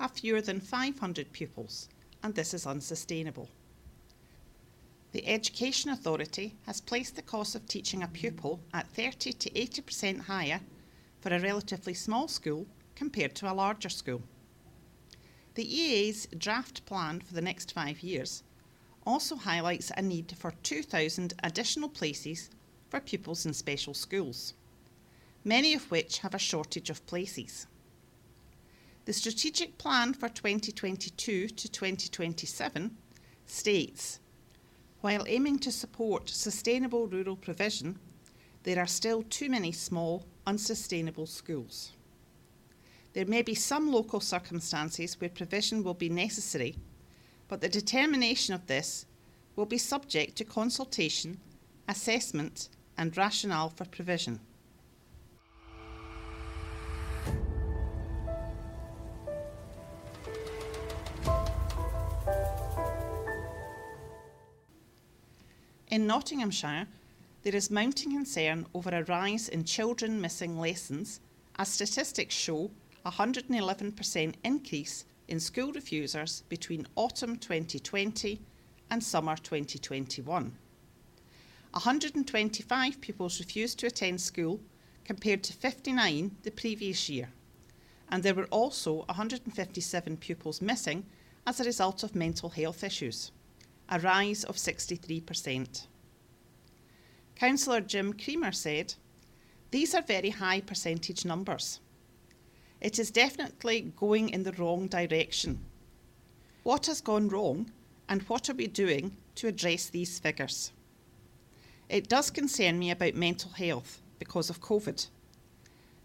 [0.00, 1.88] have fewer than 500 pupils,
[2.24, 3.48] and this is unsustainable.
[5.14, 10.22] The Education Authority has placed the cost of teaching a pupil at 30 to 80%
[10.22, 10.60] higher
[11.20, 14.24] for a relatively small school compared to a larger school.
[15.54, 18.42] The EA's draft plan for the next five years
[19.06, 22.50] also highlights a need for 2,000 additional places
[22.88, 24.54] for pupils in special schools,
[25.44, 27.68] many of which have a shortage of places.
[29.04, 32.96] The strategic plan for 2022 to 2027
[33.46, 34.18] states
[35.04, 37.98] while aiming to support sustainable rural provision,
[38.62, 41.92] there are still too many small, unsustainable schools.
[43.12, 46.76] There may be some local circumstances where provision will be necessary,
[47.48, 49.04] but the determination of this
[49.56, 51.38] will be subject to consultation,
[51.86, 54.40] assessment, and rationale for provision.
[65.94, 66.88] In Nottinghamshire,
[67.44, 71.20] there is mounting concern over a rise in children missing lessons,
[71.54, 72.72] as statistics show
[73.04, 78.40] a 111% increase in school refusers between autumn 2020
[78.90, 80.58] and summer 2021.
[81.70, 84.58] 125 pupils refused to attend school
[85.04, 87.28] compared to 59 the previous year.
[88.08, 91.06] And there were also 157 pupils missing
[91.46, 93.30] as a result of mental health issues,
[93.88, 95.86] a rise of 63%.
[97.36, 98.94] Councillor Jim Creamer said,
[99.70, 101.80] These are very high percentage numbers.
[102.80, 105.64] It is definitely going in the wrong direction.
[106.62, 107.70] What has gone wrong
[108.08, 110.72] and what are we doing to address these figures?
[111.88, 115.06] It does concern me about mental health because of COVID.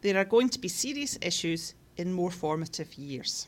[0.01, 3.47] There are going to be serious issues in more formative years.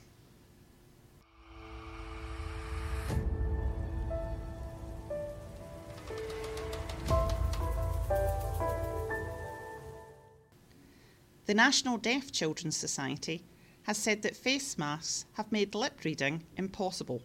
[11.52, 13.44] The National Deaf Children's Society
[13.84, 17.24] has said that face masks have made lip reading impossible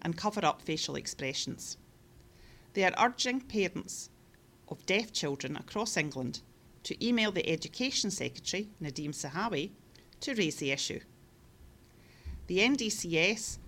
[0.00, 1.76] and cover up facial expressions.
[2.72, 4.08] They are urging parents
[4.68, 6.40] of deaf children across England
[6.84, 9.72] to email the Education Secretary, Nadhim Zahawi,
[10.20, 11.00] to raise the issue.
[12.46, 13.58] The NDCS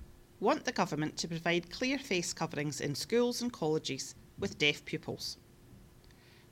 [0.41, 5.37] want the government to provide clear face coverings in schools and colleges with deaf pupils.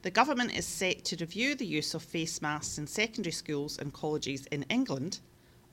[0.06, 3.92] The government is set to review the use of face masks in secondary schools and
[3.92, 5.18] colleges in England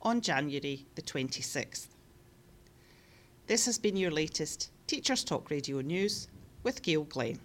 [0.02, 1.90] on January the 26th.
[3.46, 6.30] This has been your latest Teachers Talk Radio News
[6.64, 7.42] with Gail Glenn.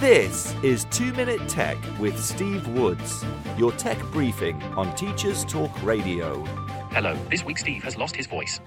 [0.00, 3.24] This is 2 Minute Tech with Steve Woods,
[3.56, 6.44] your tech briefing on Teachers Talk Radio.
[6.92, 8.60] Hello, this week Steve has lost his voice.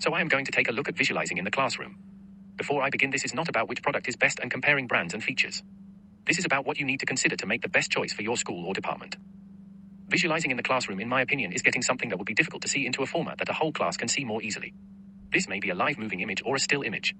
[0.00, 1.96] So I am going to take a look at visualizing in the classroom.
[2.56, 5.22] Before I begin, this is not about which product is best and comparing brands and
[5.22, 5.62] features.
[6.26, 8.36] This is about what you need to consider to make the best choice for your
[8.36, 9.16] school or department.
[10.08, 12.68] Visualizing in the classroom, in my opinion, is getting something that would be difficult to
[12.68, 14.74] see into a format that a whole class can see more easily.
[15.32, 17.14] This may be a live moving image or a still image.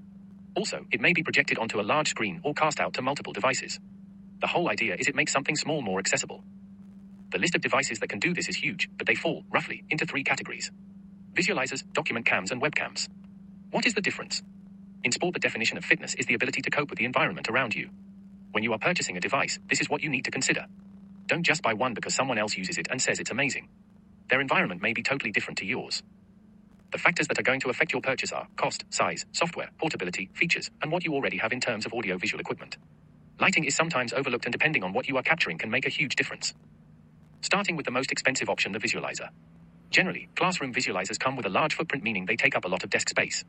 [0.56, 3.80] Also, it may be projected onto a large screen or cast out to multiple devices.
[4.40, 6.44] The whole idea is it makes something small more accessible.
[7.32, 10.06] The list of devices that can do this is huge, but they fall, roughly, into
[10.06, 10.72] three categories
[11.34, 13.08] visualizers, document cams, and webcams.
[13.70, 14.42] What is the difference?
[15.04, 17.74] In sport, the definition of fitness is the ability to cope with the environment around
[17.74, 17.90] you.
[18.52, 20.66] When you are purchasing a device, this is what you need to consider.
[21.28, 23.68] Don't just buy one because someone else uses it and says it's amazing.
[24.30, 26.02] Their environment may be totally different to yours.
[26.94, 30.70] The factors that are going to affect your purchase are cost, size, software, portability, features,
[30.82, 32.78] and what you already have in terms of audio-visual equipment.
[33.40, 36.16] Lighting is sometimes overlooked and depending on what you are capturing can make a huge
[36.16, 36.54] difference.
[37.42, 39.30] Starting with the most expensive option, the visualizer.
[39.90, 42.90] Generally, classroom visualizers come with a large footprint meaning they take up a lot of
[42.90, 43.44] desk space.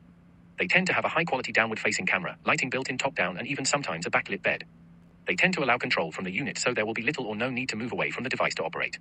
[0.58, 3.38] They tend to have a high quality downward facing camera, lighting built in top down,
[3.38, 4.64] and even sometimes a backlit bed.
[5.26, 7.50] They tend to allow control from the unit so there will be little or no
[7.50, 8.98] need to move away from the device to operate.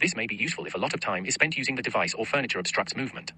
[0.00, 2.26] This may be useful if a lot of time is spent using the device or
[2.26, 3.32] furniture obstructs movement.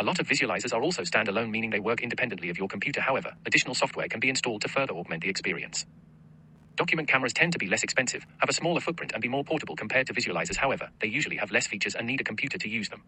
[0.00, 3.00] A lot of visualizers are also standalone, meaning they work independently of your computer.
[3.00, 5.86] However, additional software can be installed to further augment the experience.
[6.76, 9.76] Document cameras tend to be less expensive, have a smaller footprint, and be more portable
[9.76, 10.56] compared to visualizers.
[10.56, 13.04] However, they usually have less features and need a computer to use them.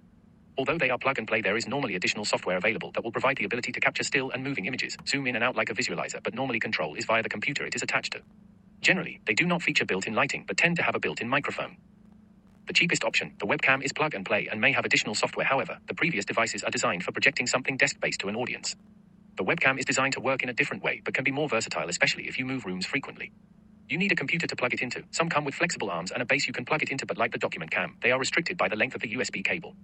[0.58, 3.38] Although they are plug and play, there is normally additional software available that will provide
[3.38, 6.22] the ability to capture still and moving images, zoom in and out like a visualizer,
[6.22, 8.22] but normally control is via the computer it is attached to.
[8.82, 11.28] Generally, they do not feature built in lighting, but tend to have a built in
[11.28, 11.76] microphone.
[12.70, 15.46] The cheapest option, the webcam, is plug and play and may have additional software.
[15.46, 18.76] However, the previous devices are designed for projecting something desk based to an audience.
[19.36, 21.88] The webcam is designed to work in a different way, but can be more versatile,
[21.88, 23.32] especially if you move rooms frequently.
[23.88, 25.04] You need a computer to plug it into.
[25.12, 27.32] Some come with flexible arms and a base you can plug it into, but like
[27.32, 29.76] the document cam, they are restricted by the length of the USB cable.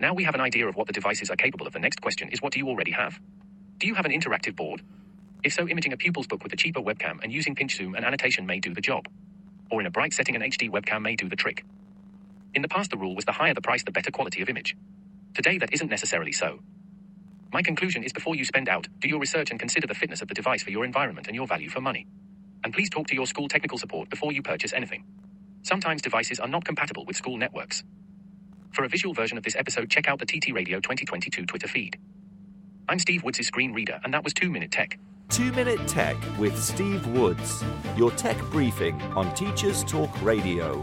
[0.00, 1.74] Now we have an idea of what the devices are capable of.
[1.74, 3.20] The next question is what do you already have?
[3.78, 4.82] Do you have an interactive board?
[5.44, 8.04] If so, imaging a pupil's book with a cheaper webcam and using pinch zoom and
[8.04, 9.08] annotation may do the job.
[9.70, 11.64] Or in a bright setting, an HD webcam may do the trick.
[12.54, 14.76] In the past, the rule was the higher the price, the better quality of image.
[15.34, 16.60] Today, that isn't necessarily so.
[17.52, 20.28] My conclusion is before you spend out, do your research and consider the fitness of
[20.28, 22.06] the device for your environment and your value for money.
[22.64, 25.04] And please talk to your school technical support before you purchase anything.
[25.62, 27.84] Sometimes devices are not compatible with school networks.
[28.72, 31.98] For a visual version of this episode, check out the TT Radio 2022 Twitter feed.
[32.88, 34.98] I'm Steve Woods' screen reader, and that was 2 Minute Tech.
[35.30, 37.64] 2 Minute Tech with Steve Woods,
[37.96, 40.82] your tech briefing on Teachers Talk Radio.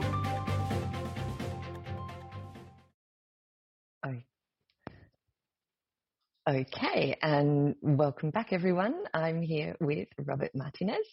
[6.49, 8.95] Okay, and welcome back, everyone.
[9.13, 11.05] I'm here with Robert Martinez.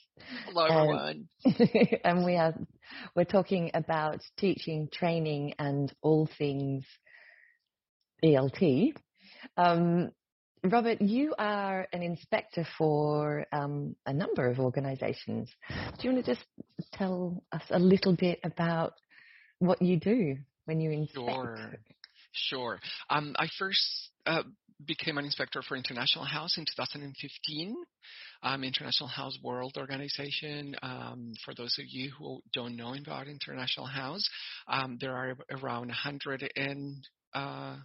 [0.46, 1.28] Hello, everyone.
[1.44, 1.70] And,
[2.04, 2.54] and we are
[3.14, 6.82] we're talking about teaching, training, and all things
[8.24, 8.94] ELT.
[9.58, 10.12] Um,
[10.64, 15.50] Robert, you are an inspector for um, a number of organisations.
[15.68, 16.46] Do you want to just
[16.94, 18.94] tell us a little bit about
[19.58, 21.28] what you do when you inspect?
[21.28, 21.78] Sure.
[22.32, 22.80] Sure.
[23.10, 24.42] Um, I first uh,
[24.86, 27.76] became an inspector for International House in 2015.
[28.42, 30.76] Um, International House World Organization.
[30.82, 34.22] Um, for those of you who don't know about International House,
[34.68, 37.02] um, there are around 160
[37.34, 37.76] uh,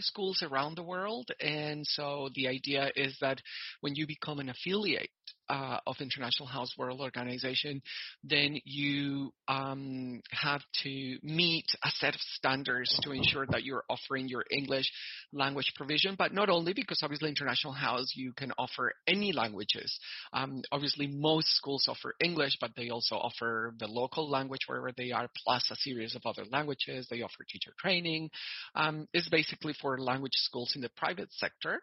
[0.00, 3.40] schools around the world, and so the idea is that
[3.80, 5.10] when you become an affiliate
[5.48, 7.82] uh, of International House World Organization,
[8.22, 14.28] then you um, have to meet a set of standards to ensure that you're offering
[14.28, 14.90] your English
[15.32, 19.98] language provision, but not only because obviously International House, you can offer any languages.
[20.32, 25.10] Um, obviously, most schools offer English, but they also offer the local language wherever they
[25.12, 27.06] are, plus a series of other languages.
[27.10, 28.30] They offer teacher training.
[28.74, 31.80] Um, it's basically for language schools in the private sector.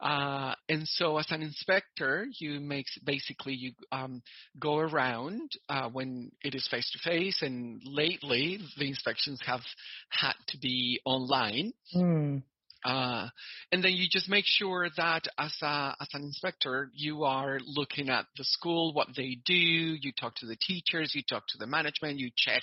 [0.00, 4.22] Uh, and so, as an inspector, you make basically you um,
[4.58, 7.40] go around uh, when it is face to face.
[7.42, 9.62] And lately, the inspections have
[10.10, 11.72] had to be online.
[11.94, 12.42] Mm.
[12.84, 13.28] Uh,
[13.72, 18.10] and then you just make sure that as a, as an inspector, you are looking
[18.10, 19.54] at the school, what they do.
[19.54, 22.62] You talk to the teachers, you talk to the management, you check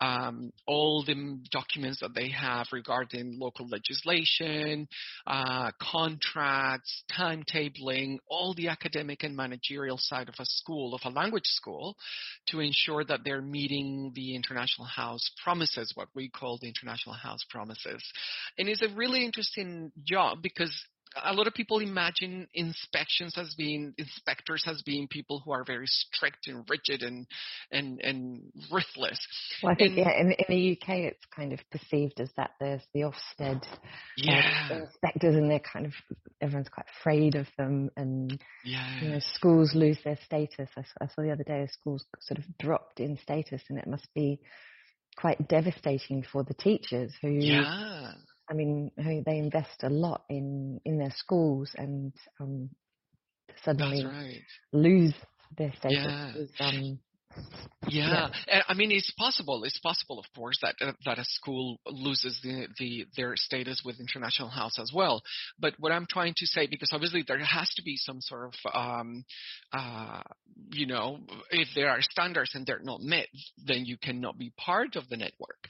[0.00, 4.88] um, all the documents that they have regarding local legislation,
[5.26, 11.46] uh, contracts, timetabling, all the academic and managerial side of a school, of a language
[11.46, 11.96] school,
[12.48, 17.44] to ensure that they're meeting the International House promises, what we call the International House
[17.48, 18.02] promises.
[18.58, 20.74] And it's a really interesting job because
[21.24, 25.86] a lot of people imagine inspections as being inspectors as being people who are very
[25.86, 27.26] strict and rigid and
[27.70, 29.18] and and ruthless.
[29.62, 32.50] Well, I think and, yeah, in, in the UK it's kind of perceived as that.
[32.60, 33.64] There's the Ofsted
[34.16, 34.68] yeah.
[34.70, 35.92] uh, inspectors, and they're kind of
[36.40, 39.00] everyone's quite afraid of them, and yeah.
[39.00, 40.68] you know, schools lose their status.
[40.76, 43.86] I, I saw the other day a school's sort of dropped in status, and it
[43.86, 44.40] must be
[45.16, 48.12] quite devastating for the teachers who yeah
[48.48, 52.70] I mean, they invest a lot in in their schools, and um,
[53.64, 54.42] suddenly right.
[54.72, 55.14] lose
[55.56, 56.34] their status yeah.
[56.36, 56.98] is um,
[57.88, 58.30] yeah.
[58.48, 58.62] yeah.
[58.68, 59.64] I mean, it's possible.
[59.64, 64.00] It's possible, of course, that uh, that a school loses the, the their status with
[64.00, 65.22] International House as well.
[65.58, 68.72] But what I'm trying to say, because obviously there has to be some sort of,
[68.74, 69.24] um,
[69.72, 70.22] uh,
[70.70, 71.18] you know,
[71.50, 73.28] if there are standards and they're not met,
[73.66, 75.68] then you cannot be part of the network.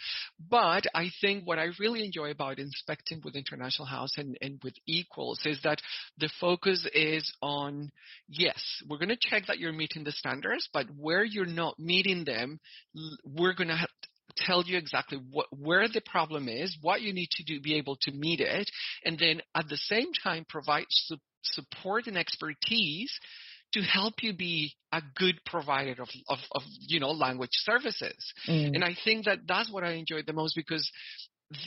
[0.49, 4.75] But I think what I really enjoy about inspecting with International House and, and with
[4.87, 5.81] Eaquals is that
[6.19, 7.91] the focus is on,
[8.29, 12.25] yes, we're going to check that you're meeting the standards, but where you're not meeting
[12.25, 12.61] them,
[13.25, 13.87] we're going to
[14.37, 17.97] tell you exactly what, where the problem is, what you need to do, be able
[18.03, 18.71] to meet it,
[19.05, 23.13] and then at the same time provide su- support and expertise
[23.73, 28.33] to help you be a good provider of, of, of you know language services.
[28.49, 28.75] Mm.
[28.75, 30.89] And I think that that's what I enjoy the most because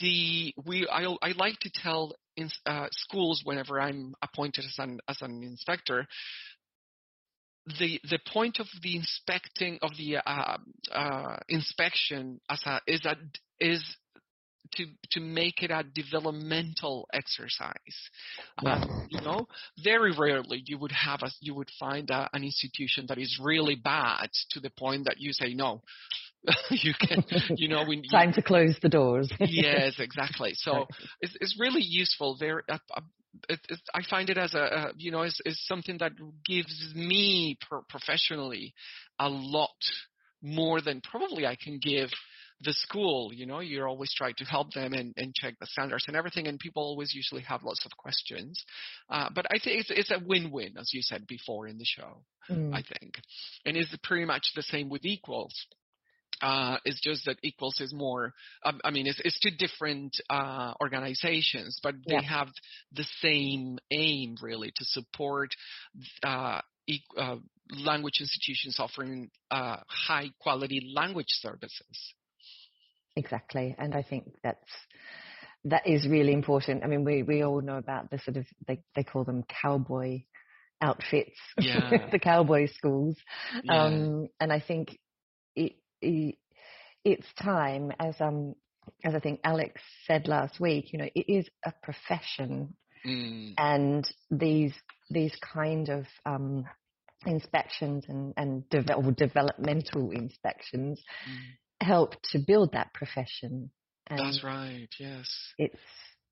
[0.00, 4.98] the we I, I like to tell in uh, schools whenever I'm appointed as an
[5.08, 6.06] as an inspector
[7.78, 10.56] the the point of the inspecting of the uh,
[10.92, 13.18] uh, inspection as a, is that
[13.58, 13.84] is
[14.74, 17.74] to to make it a developmental exercise.
[18.64, 19.46] Um, you know,
[19.82, 23.74] very rarely you would have a you would find a, an institution that is really
[23.74, 25.82] bad to the point that you say no.
[26.70, 27.22] you can,
[27.56, 29.30] you know, when time you, to close the doors.
[29.40, 30.52] yes, exactly.
[30.54, 30.86] So
[31.20, 32.36] it's, it's really useful.
[32.38, 33.00] Very, uh, uh,
[33.48, 36.12] it, it, I find it as a, uh, you know, is, is something that
[36.44, 38.74] gives me per- professionally
[39.18, 39.70] a lot
[40.42, 42.10] more than probably I can give
[42.62, 46.04] the school, you know, you're always trying to help them and, and check the standards
[46.06, 48.62] and everything, and people always usually have lots of questions.
[49.08, 52.22] Uh, but I think it's, it's a win-win, as you said before in the show,
[52.50, 52.74] mm.
[52.74, 53.14] I think.
[53.64, 55.54] And it's pretty much the same with Eaquals.
[56.40, 58.32] Uh, it's just that Eaquals is more
[58.64, 62.22] um, i mean it's, it's two different uh, organizations but they yeah.
[62.22, 62.48] have
[62.92, 65.50] the same aim really to support
[66.22, 67.36] uh, e- uh,
[67.76, 72.14] language institutions offering uh, high quality language services
[73.16, 73.74] Exactly.
[73.78, 74.58] And I think that's
[75.64, 76.84] that is really important.
[76.84, 80.22] I mean, we, we all know about the sort of they they call them cowboy
[80.80, 82.08] outfits, yeah.
[82.10, 83.16] the cowboy schools,
[83.62, 83.84] yeah.
[83.84, 84.98] um, and I think
[85.54, 88.54] it, it, it's time, as um
[89.04, 92.74] as I think Alex said last week, you know, it is a profession,
[93.06, 93.54] mm.
[93.58, 94.74] and these
[95.10, 96.64] these kind of um,
[97.26, 101.36] inspections and and de- developmental inspections mm
[101.82, 103.70] help to build that profession.
[104.08, 104.88] And That's right.
[104.98, 105.28] Yes.
[105.58, 105.80] It's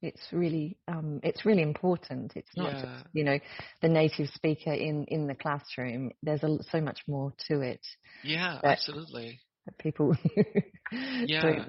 [0.01, 2.33] it's really um, it's really important.
[2.35, 2.81] It's not yeah.
[2.81, 3.39] just, you know
[3.81, 6.11] the native speaker in in the classroom.
[6.23, 7.85] There's a, so much more to it.
[8.23, 9.39] Yeah, absolutely.
[9.77, 10.15] People
[11.25, 11.65] yeah.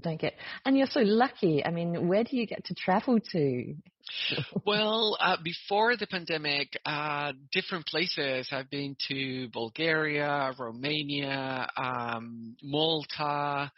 [0.00, 0.34] Don't, get.
[0.64, 1.64] And you're so lucky.
[1.64, 3.74] I mean, where do you get to travel to?
[4.66, 8.48] well, uh, before the pandemic, uh, different places.
[8.52, 13.70] I've been to Bulgaria, Romania, um, Malta,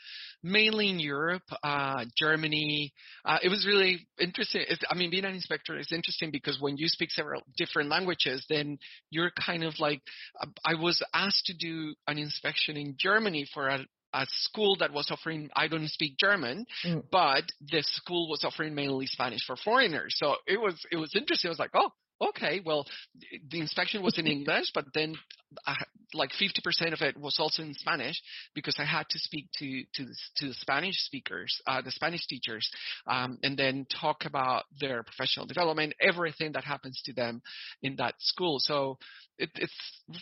[0.43, 2.93] mainly in Europe, uh, Germany.
[3.25, 4.65] Uh, it was really interesting.
[4.69, 8.45] It's, I mean, being an inspector is interesting because when you speak several different languages,
[8.49, 8.79] then
[9.11, 10.03] you're kind of like.
[10.41, 13.81] Uh, I was asked to do an inspection in Germany for a,
[14.13, 17.03] a school that was offering I don't speak German, mm.
[17.11, 20.15] but the school was offering mainly Spanish for foreigners.
[20.17, 21.49] So it was it was interesting.
[21.49, 21.91] I was like, oh,
[22.29, 22.87] okay, well,
[23.51, 25.15] the inspection was in English, but then
[25.67, 25.75] uh,
[26.15, 28.21] like 50% of it was also in Spanish
[28.55, 32.69] because I had to speak to to to the Spanish speakers, uh, the Spanish teachers,
[33.07, 37.43] um, and then talk about their professional development, everything that happens to them
[37.83, 38.59] in that school.
[38.61, 38.99] So
[39.39, 39.73] it, it's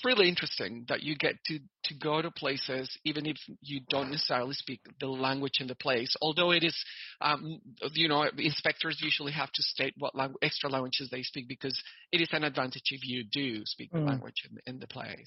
[0.04, 4.52] really interesting that you get to to go to places even if you don't necessarily
[4.52, 6.14] speak the language in the place.
[6.20, 6.76] Although it is,
[7.20, 7.60] um,
[7.94, 11.80] you know, inspectors usually have to state what langu- extra languages they speak because
[12.12, 14.08] it is an advantage if you do speak the mm.
[14.08, 15.17] language in, in the place,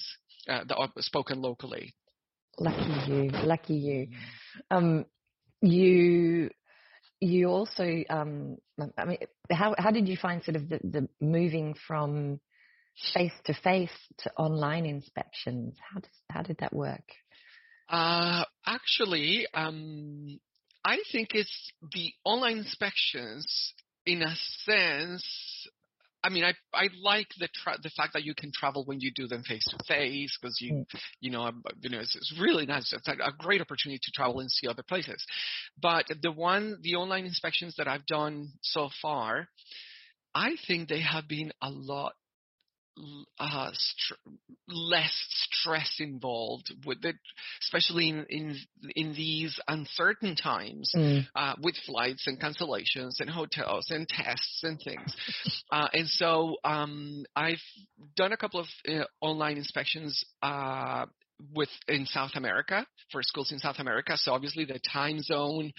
[0.48, 1.94] uh, the, uh, spoken locally.
[2.60, 4.08] Lucky you, lucky you.
[4.70, 5.06] Um,
[5.62, 6.50] you
[7.20, 8.58] you also um,
[8.98, 9.18] I mean
[9.52, 12.40] how how did you find sort of the, the moving from
[13.14, 13.90] face to face
[14.20, 15.76] to online inspections?
[15.94, 17.04] How does how did that work?
[17.90, 20.40] Uh, actually, um,
[20.84, 23.74] I think it's the online inspections
[24.06, 24.36] in a
[24.66, 25.26] sense.
[26.24, 29.12] I mean, I I like the tra- the fact that you can travel when you
[29.16, 30.86] do them face to face because you mm.
[31.20, 31.52] you know
[31.82, 32.94] you know it's, it's really nice.
[32.94, 35.24] It's a great opportunity to travel and see other places.
[35.82, 39.48] But the one the online inspections that I've done so far,
[40.36, 42.14] I think they have been a lot
[43.40, 44.20] uh, st-
[44.68, 45.14] less
[45.52, 47.16] stress involved with it,
[47.64, 48.58] especially in in,
[48.96, 51.26] in these uncertain times mm.
[51.36, 55.16] uh, with flights and cancellations and hotels and tests and things.
[55.72, 57.62] uh, and so um, I've
[58.16, 61.06] done a couple of uh, online inspections uh,
[61.54, 64.18] with in South America for schools in South America.
[64.18, 65.72] So obviously the time zone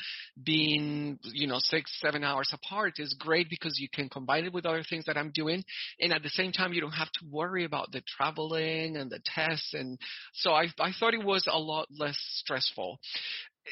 [0.43, 4.67] being, you know, six, seven hours apart is great because you can combine it with
[4.67, 5.65] other things that I'm doing.
[6.01, 9.21] And at the same time, you don't have to worry about the traveling and the
[9.25, 9.75] tests.
[9.75, 9.99] And
[10.35, 12.99] so I, I thought it was a lot less stressful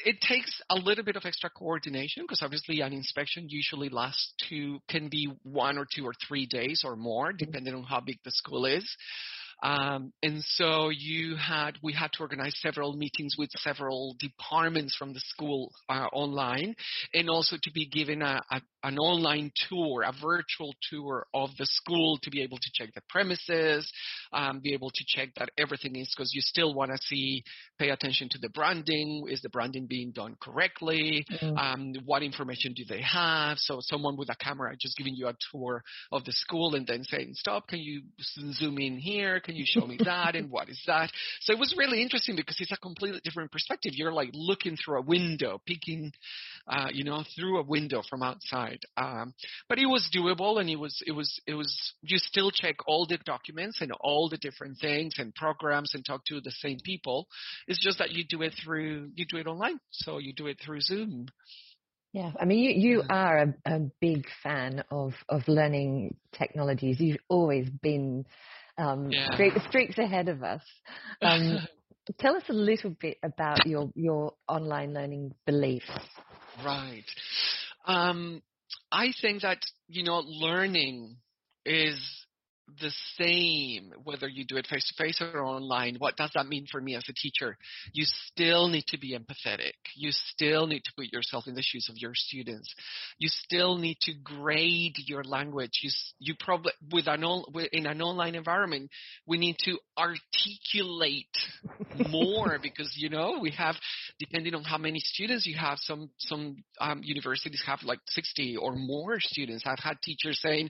[0.05, 4.79] it takes a little bit of extra coordination because obviously an inspection usually lasts two
[4.87, 8.31] can be one or two or three days or more depending on how big the
[8.31, 8.95] school is
[9.61, 15.13] um, and so you had, we had to organize several meetings with several departments from
[15.13, 16.75] the school uh, online,
[17.13, 21.65] and also to be given a, a, an online tour, a virtual tour of the
[21.65, 23.91] school to be able to check the premises,
[24.33, 27.43] um, be able to check that everything is, because you still want to see,
[27.77, 29.25] pay attention to the branding.
[29.29, 31.25] Is the branding being done correctly?
[31.31, 31.57] Mm-hmm.
[31.57, 33.57] Um, what information do they have?
[33.59, 37.03] So someone with a camera just giving you a tour of the school and then
[37.03, 38.01] saying, stop, can you
[38.53, 39.39] zoom in here?
[39.39, 40.35] Can can you show me that?
[40.35, 41.11] and what is that?
[41.41, 43.93] So it was really interesting because it's a completely different perspective.
[43.95, 46.13] You're like looking through a window, peeking,
[46.67, 48.79] uh, you know, through a window from outside.
[48.95, 49.33] Um,
[49.67, 51.93] but it was doable, and it was it was it was.
[52.01, 56.23] You still check all the documents and all the different things and programs and talk
[56.27, 57.27] to the same people.
[57.67, 60.59] It's just that you do it through you do it online, so you do it
[60.63, 61.27] through Zoom.
[62.13, 66.99] Yeah, I mean, you, you are a, a big fan of, of learning technologies.
[66.99, 68.25] You've always been
[68.81, 69.27] um, Yeah.
[69.33, 70.61] streaks, streaks ahead of us.
[71.21, 71.59] Um,
[72.19, 75.89] tell us a little bit about your, your online learning beliefs.
[76.65, 77.05] Right.
[77.85, 78.41] Um,
[78.91, 81.17] I think that, you know, learning
[81.65, 81.97] is
[82.79, 85.95] the same whether you do it face to face or online.
[85.97, 87.57] What does that mean for me as a teacher?
[87.93, 89.73] You still need to be empathetic.
[89.95, 92.73] You still need to put yourself in the shoes of your students.
[93.17, 95.79] You still need to grade your language.
[95.81, 98.89] You you probably with an with, in an online environment,
[99.25, 101.27] we need to articulate
[102.09, 103.75] more because you know we have
[104.19, 108.75] depending on how many students you have some some um, universities have like 60 or
[108.75, 110.69] more students i've had teachers saying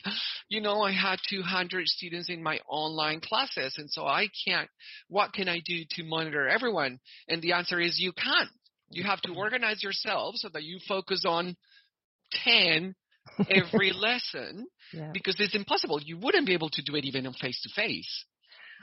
[0.49, 3.75] you know i had 200 students in my online classes.
[3.77, 4.69] And so i can't
[5.07, 6.99] what can i do to monitor everyone?
[7.27, 8.49] And the answer is you can't.
[8.89, 9.37] You have to mm-hmm.
[9.37, 11.55] organize yourself so that you focus on
[12.43, 12.95] 10
[13.49, 15.11] every lesson Yeah.
[15.13, 16.01] because it's impossible.
[16.01, 18.25] You wouldn't be able to do it even on face to face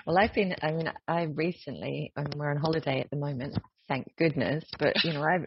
[0.06, 4.06] Well, I've been, I mean, I recently, and we're on holiday at the moment, thank
[4.16, 5.38] goodness, but, you know, I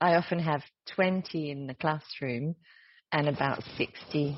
[0.00, 0.62] I often have
[0.94, 2.56] 20 in the classroom
[3.12, 4.36] and about 60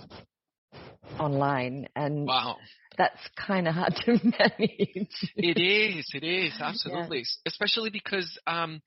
[1.18, 2.56] online, and wow
[2.98, 5.08] that's kind of hard to manage.
[5.36, 7.20] It is, it is, absolutely.
[7.20, 8.82] S- Especially because um,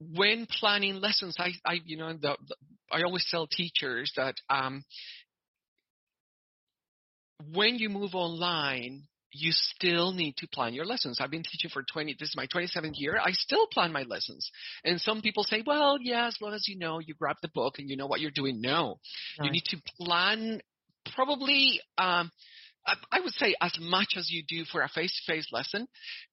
[0.00, 2.56] when planning lessons, I, I you know, the, the,
[2.90, 4.84] I always tell teachers that um,
[7.52, 11.18] when you move online, you still need to plan your lessons.
[11.20, 13.18] I've been teaching for 20, this is my 27th year.
[13.22, 14.50] I still plan my lessons.
[14.82, 17.78] And some people say, well, yeah, as long as you know, you grab the book
[17.78, 18.60] and you know what you're doing.
[18.60, 18.98] No,
[19.42, 20.60] you need to plan
[21.14, 22.30] probably, um,
[22.86, 25.86] I, I would say as much as you do for a face-to-face lesson,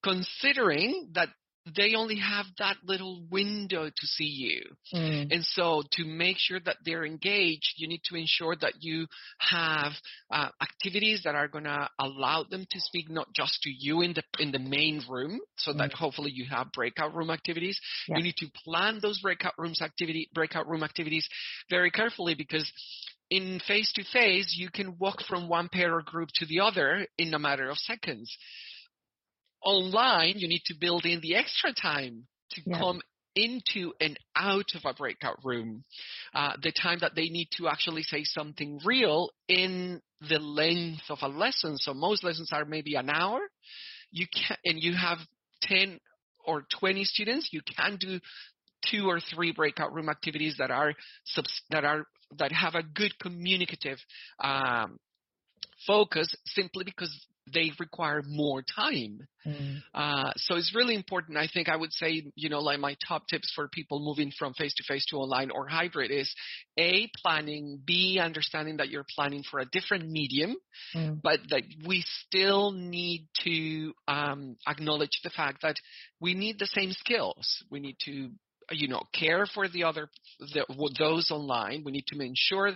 [0.04, 1.30] considering that
[1.76, 4.62] they only have that little window to see you.
[4.94, 9.08] Mm, And so to make sure that they're engaged, you need to ensure that you
[9.40, 9.94] have
[10.30, 14.14] uh, activities that are going to allow them to speak not just to you in
[14.14, 17.80] the in the main room, so that hopefully you have breakout room activities.
[18.10, 18.18] Yeah.
[18.18, 21.28] You need to plan those breakout rooms activity breakout room activities
[21.70, 22.70] very carefully because
[23.34, 27.08] in face to face you can walk from one pair or group to the other
[27.18, 28.38] in a matter of seconds.
[29.66, 32.78] Online, you need to build in the extra time to Yeah.
[32.80, 33.02] come
[33.36, 35.84] into and out of a breakout room,
[36.36, 41.18] uh, the time that they need to actually say something real in the length of
[41.24, 41.78] a lesson.
[41.78, 43.40] So most lessons are maybe an hour.
[44.12, 45.18] You can and you have
[45.62, 46.00] ten
[46.46, 47.50] or twenty students.
[47.52, 48.20] You can do
[48.90, 50.94] two or three breakout room activities that are
[51.72, 52.06] that are
[52.38, 53.98] that have a good communicative
[54.44, 54.98] um,
[55.86, 57.12] focus, simply because
[57.52, 59.20] they require more time.
[59.46, 61.38] mm, Uh, so it's really important.
[61.38, 64.54] I think I would say, you know, like my top tips for people moving from
[64.54, 66.34] face to face to online or hybrid is
[66.80, 70.56] A, planning, B, understanding that you're planning for a different medium,
[70.96, 71.20] mm.
[71.22, 75.76] but that we still need to um, acknowledge the fact that
[76.22, 77.64] we need the same skills.
[77.70, 78.32] We need to
[78.76, 80.10] you know care for the other
[80.40, 80.66] the,
[80.98, 81.84] those online.
[81.86, 82.72] We need to ensure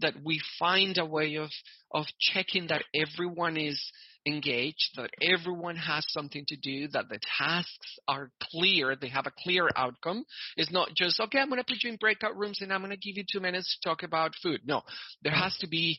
[0.00, 1.50] that we find a way of
[1.90, 3.80] of checking that everyone is
[4.26, 9.32] engaged that everyone has something to do that the tasks are clear they have a
[9.42, 10.24] clear outcome.
[10.56, 12.90] It's not just okay i'm going to put you in breakout rooms and i'm going
[12.90, 14.60] to give you two minutes to talk about food.
[14.64, 14.82] No
[15.22, 15.98] there has to be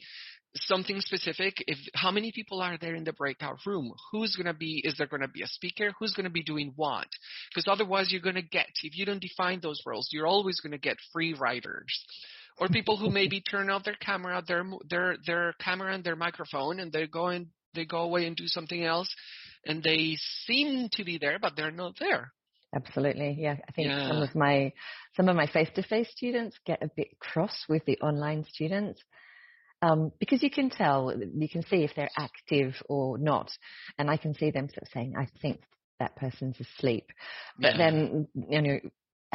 [0.56, 3.94] something specific if how many people are there in the breakout room?
[4.12, 5.92] Who's going to be is there going to be a speaker?
[6.00, 7.08] Who's going to be doing what?
[7.50, 10.72] Because otherwise you're going to get if you don't define those roles you're always going
[10.72, 12.06] to get free riders
[12.60, 16.80] or people who maybe turn off their camera their their their camera and their microphone
[16.80, 19.14] and they go and they go away and do something else
[19.66, 22.32] and they seem to be there but they're not there.
[22.76, 23.58] Absolutely, yeah.
[23.68, 24.74] I think some of my
[25.16, 29.00] some of my face-to-face students get a bit cross with the online students
[29.84, 33.52] um, because you can tell, you can see if they're active or not,
[33.98, 35.62] and I can see them sort of saying, "I think
[36.00, 37.08] that person's asleep,"
[37.62, 37.78] but Yeah.
[37.78, 38.80] then you know.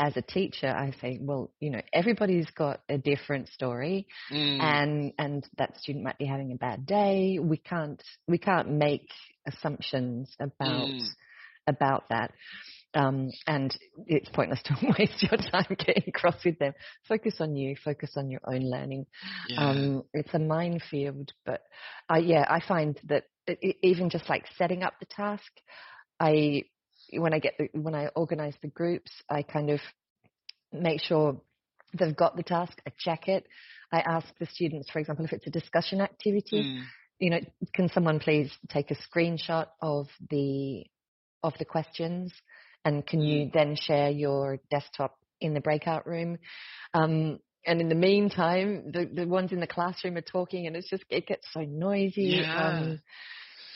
[0.01, 5.13] As a teacher, I say, well, you know, everybody's got a different story, Mm, and
[5.19, 7.41] and that student might be having a bad day.
[7.43, 9.09] We can't we can't make
[9.47, 11.09] assumptions about Mm.
[11.67, 12.33] about that.
[12.99, 13.77] Um, and
[14.07, 16.73] it's pointless to waste your time getting cross with them.
[17.07, 17.77] Focus on you.
[17.85, 19.07] Focus on your own learning.
[19.49, 19.69] yeah.
[19.69, 21.63] Um, it's a minefield, but
[22.09, 23.25] I, yeah, I find that
[23.83, 25.51] even just like setting up the task.
[26.19, 26.65] I
[27.13, 29.81] when I get the, when I organize the groups, I kind of
[30.73, 31.41] make sure
[31.97, 32.81] they've got the task.
[32.87, 33.47] I check it.
[33.93, 36.83] I ask the students, for example, if it's a discussion activity, mm.
[37.21, 37.41] you know,
[37.75, 40.85] can someone please take a screenshot of the
[41.43, 42.33] of the questions,
[42.85, 43.53] and can you mm.
[43.53, 46.39] then share your desktop in the breakout room?
[46.95, 50.89] Um, and in the meantime, the the ones in the classroom are talking, and it's
[50.89, 52.41] just it gets so noisy.
[52.41, 52.69] Yeah.
[52.69, 53.01] Um,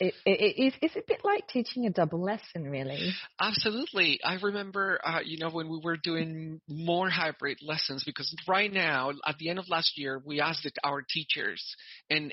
[0.00, 3.12] it, it, it, it's a bit like teaching a double lesson, really.
[3.38, 4.18] Absolutely.
[4.24, 9.12] I remember, uh, you know, when we were doing more hybrid lessons, because right now,
[9.24, 11.62] at the end of last year, we asked our teachers,
[12.10, 12.32] and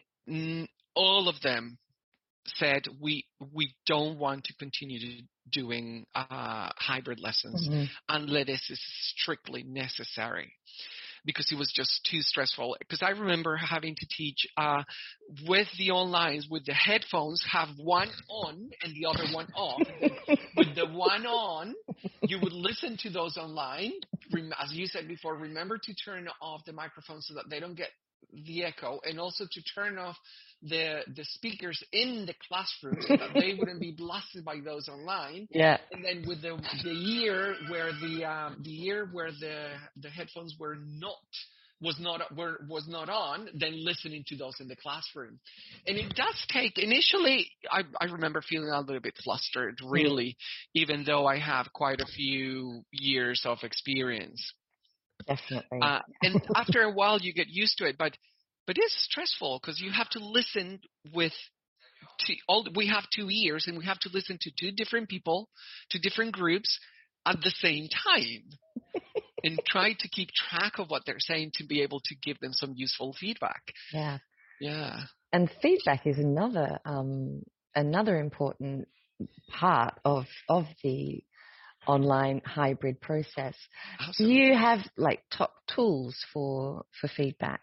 [0.95, 1.77] all of them
[2.55, 7.85] said we we don't want to continue to doing uh, hybrid lessons mm-hmm.
[8.07, 8.81] unless it is
[9.15, 10.53] strictly necessary
[11.25, 12.77] because it was just too stressful.
[12.79, 14.83] Because I remember having to teach uh,
[15.47, 19.81] with the online, with the headphones, have one on and the other one off.
[20.55, 21.75] with the one on,
[22.23, 23.93] you would listen to those online.
[24.59, 27.89] As you said before, remember to turn off the microphone so that they don't get
[28.45, 30.17] the echo and also to turn off
[30.61, 35.47] the the speakers in the classroom so that they wouldn't be blasted by those online.
[35.51, 35.77] Yeah.
[35.91, 39.69] And then with the the ear where the um, the ear where the
[40.01, 41.15] the headphones were not
[41.81, 45.39] was not were was not on, then listening to those in the classroom.
[45.87, 50.35] And it does take initially I, I remember feeling a little bit flustered, really,
[50.73, 54.53] even though I have quite a few years of experience.
[55.29, 55.79] Definitely.
[55.81, 58.17] Uh, and after a while, you get used to it, but
[58.65, 60.79] but it's stressful because you have to listen
[61.13, 61.33] with.
[62.27, 65.49] To, all we have two ears, and we have to listen to two different people,
[65.89, 66.79] to different groups
[67.25, 68.93] at the same time,
[69.43, 72.53] and try to keep track of what they're saying to be able to give them
[72.53, 73.61] some useful feedback.
[73.93, 74.19] Yeah.
[74.61, 75.01] Yeah.
[75.31, 77.43] And feedback is another um,
[77.75, 78.87] another important
[79.49, 81.21] part of of the
[81.87, 83.55] online hybrid process.
[84.17, 87.61] Do you have like top tools for for feedback?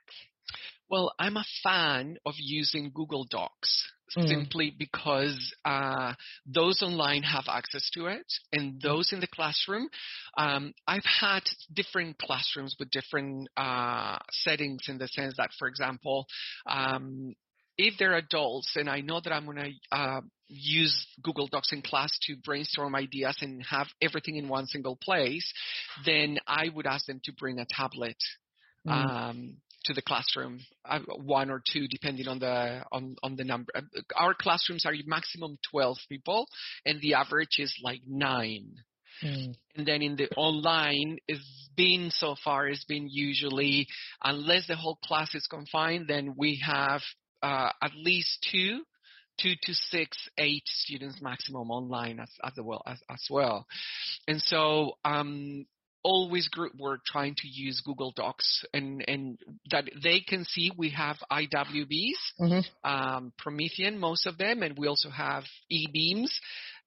[0.89, 3.87] Well, I'm a fan of using Google Docs
[4.17, 4.29] mm.
[4.29, 6.12] simply because uh,
[6.47, 9.89] those online have access to it, and those in the classroom.
[10.37, 11.43] Um, I've had
[11.73, 16.27] different classrooms with different uh, settings in the sense that, for example,
[16.67, 17.35] um,
[17.79, 21.83] if they're adults and I know that I'm going to uh, use Google Docs in
[21.83, 25.53] class to brainstorm ideas and have everything in one single place,
[26.05, 28.16] then I would ask them to bring a tablet.
[28.87, 28.93] Mm.
[28.93, 29.57] Um,
[29.87, 33.70] to the classroom, uh, one or two, depending on the on, on the number.
[33.74, 33.83] Uh,
[34.16, 36.49] our classrooms are maximum 12 people,
[36.85, 38.74] and the average is like nine.
[39.24, 39.55] Mm.
[39.77, 43.87] And then in the online, it's been so far, it's been usually,
[44.22, 47.01] unless the whole class is confined, then we have
[47.43, 48.80] uh, at least two
[49.39, 53.66] two to six, eight students maximum online as, as well as, as well.
[54.26, 55.66] And so um,
[56.03, 59.39] always group work trying to use Google Docs and, and
[59.70, 62.91] that they can see we have IWBs, mm-hmm.
[62.91, 66.39] um, Promethean, most of them, and we also have e-beams.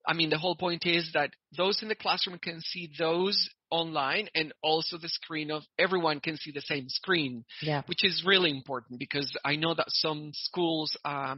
[0.08, 4.28] I mean, the whole point is that those in the classroom can see those online
[4.36, 7.82] and also the screen of everyone can see the same screen yeah.
[7.86, 11.36] which is really important because i know that some schools uh,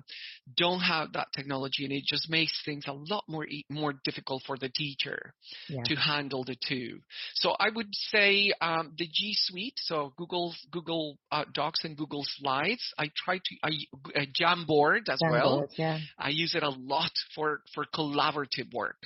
[0.56, 4.58] don't have that technology and it just makes things a lot more more difficult for
[4.58, 5.34] the teacher
[5.70, 5.84] yeah.
[5.86, 7.00] to handle the two
[7.34, 12.24] so i would say um, the g suite so google google uh, docs and google
[12.26, 13.72] slides i try to i
[14.16, 16.00] uh, jamboard as jamboard, well yeah.
[16.18, 18.98] i use it a lot for for collaborative work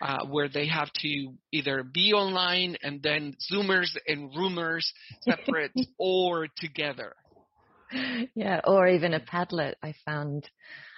[0.00, 4.84] uh, where they have to either be online and then Zoomers and Roomers
[5.22, 7.14] separate or together.
[8.34, 9.74] Yeah, or even a Padlet.
[9.82, 10.48] I found.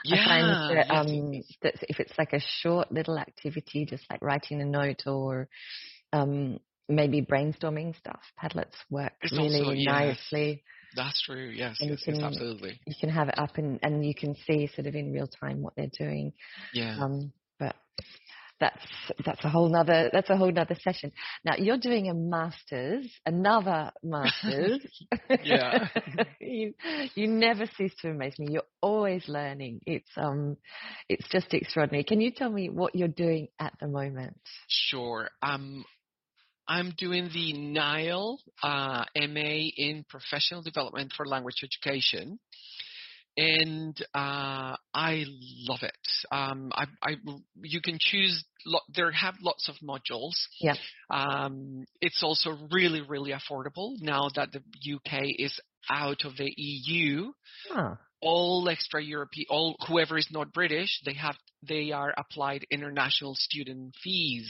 [0.04, 4.04] Yeah, I find that, um, yes, that if it's like a short little activity, just
[4.10, 5.48] like writing a note or
[6.12, 10.62] um, maybe brainstorming stuff, Padlets work it's really also, nicely.
[10.94, 11.48] That's true.
[11.48, 12.80] Yes, yes, you can, yes, absolutely.
[12.86, 15.62] You can have it up and, and you can see sort of in real time
[15.62, 16.32] what they're doing.
[16.72, 16.96] Yeah.
[17.00, 17.74] Um, but
[18.64, 21.12] that's that's a whole nother that's a whole nother session.
[21.44, 24.80] Now you're doing a masters, another masters.
[25.42, 25.88] yeah.
[26.40, 26.72] you
[27.14, 28.48] you never cease to amaze me.
[28.50, 29.80] You're always learning.
[29.86, 30.56] It's um
[31.08, 32.04] it's just extraordinary.
[32.04, 34.38] Can you tell me what you're doing at the moment?
[34.68, 35.28] Sure.
[35.42, 35.84] Um
[36.66, 42.38] I'm doing the NILE uh, MA in Professional Development for Language Education
[43.36, 45.24] and uh, I
[45.68, 45.92] love it.
[46.30, 47.16] Um, I, I,
[47.62, 48.44] you can choose.
[48.66, 50.34] Lo- there have lots of modules.
[50.60, 50.74] Yeah.
[51.10, 54.60] Um, it's also really, really affordable now that the
[54.94, 55.58] UK is
[55.90, 57.32] out of the EU.
[57.70, 57.96] Huh.
[58.22, 61.36] all extra European, all whoever is not British, they have
[61.68, 64.48] they are applied international student fees,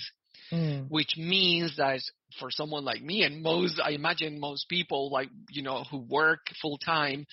[0.53, 0.91] Mm.
[0.91, 2.01] which means that
[2.39, 6.41] for someone like me and most, I imagine most people like you know who work
[6.61, 7.25] full time,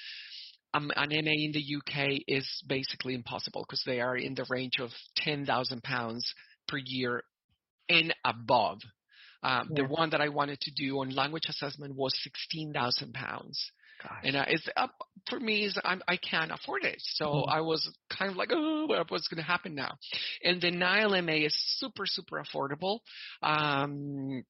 [0.73, 4.79] um, an MA in the UK is basically impossible because they are in the range
[4.79, 6.33] of ten thousand pounds
[6.67, 7.23] per year
[7.89, 8.79] and above.
[9.43, 13.71] Um, The one that I wanted to do on language assessment was sixteen thousand pounds
[14.01, 14.23] Gosh.
[14.23, 14.95] and uh, it's up
[15.29, 16.97] for me is I'm, I can't afford it.
[16.99, 17.47] So Mhm.
[17.47, 19.97] I was kind of like, oh, what's going to happen now?
[20.43, 22.99] And the Nile MA is super, super affordable.
[23.41, 24.43] Um,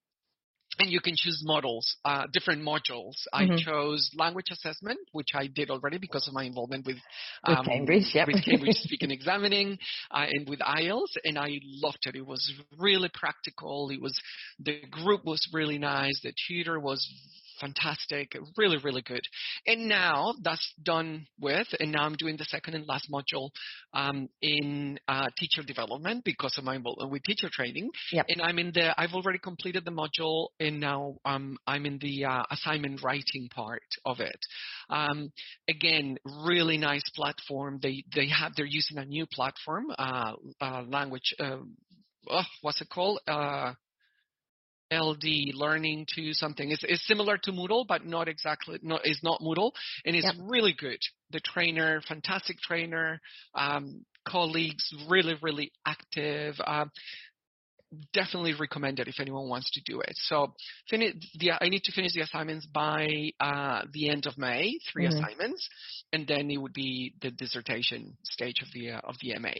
[0.79, 3.15] and you can choose models, uh, different modules.
[3.33, 3.59] I Mhm.
[3.63, 6.97] chose language assessment, which I did already because of my involvement with,
[7.43, 8.27] um, With Cambridge, yep.
[8.27, 9.77] with Cambridge Speaking Examining,
[10.11, 12.15] uh, and with IELTS, and I loved it.
[12.15, 13.89] It was really practical.
[13.91, 14.17] It was
[14.59, 16.19] the group was really nice.
[16.21, 17.05] The tutor was
[17.61, 19.21] fantastic, really, really good.
[19.67, 23.49] And now that's done with, and now I'm doing the second and last module
[23.93, 27.89] um, in uh, teacher development because of my involvement with teacher training.
[28.11, 28.25] Yep.
[28.29, 32.25] And I'm in the, I've already completed the module, and now um, I'm in the
[32.25, 34.39] uh, assignment writing part of it.
[34.89, 35.31] Um,
[35.69, 37.79] again, really nice platform.
[37.81, 41.33] They they have they're using a new platform, uh, uh, language.
[41.39, 41.57] Uh,
[42.29, 43.19] oh, what's it called?
[44.91, 46.71] LD learning to something.
[46.71, 48.79] It's, it's similar to Moodle, but not exactly.
[48.81, 49.71] No, it's not Moodle,
[50.05, 50.35] and it's Yep.
[50.39, 50.99] really good.
[51.31, 53.21] The trainer, fantastic trainer,
[53.55, 56.55] um, colleagues, really, really active.
[56.65, 56.91] Um,
[58.13, 60.13] definitely recommend it if anyone wants to do it.
[60.15, 60.53] So,
[60.89, 65.05] fini- the, I need to finish the assignments by uh, the end of May, 3
[65.05, 65.07] Mhm.
[65.07, 65.67] assignments,
[66.13, 69.53] and then it would be the dissertation stage of the uh, of the MA.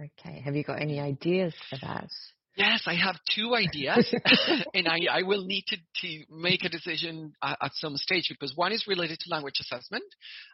[0.00, 0.40] Okay.
[0.40, 2.10] Have you got any ideas for that?
[2.56, 4.14] Yes, I have two ideas,
[4.74, 8.56] and I, I will need to, to make a decision uh, at some stage because
[8.56, 10.04] one is related to language assessment,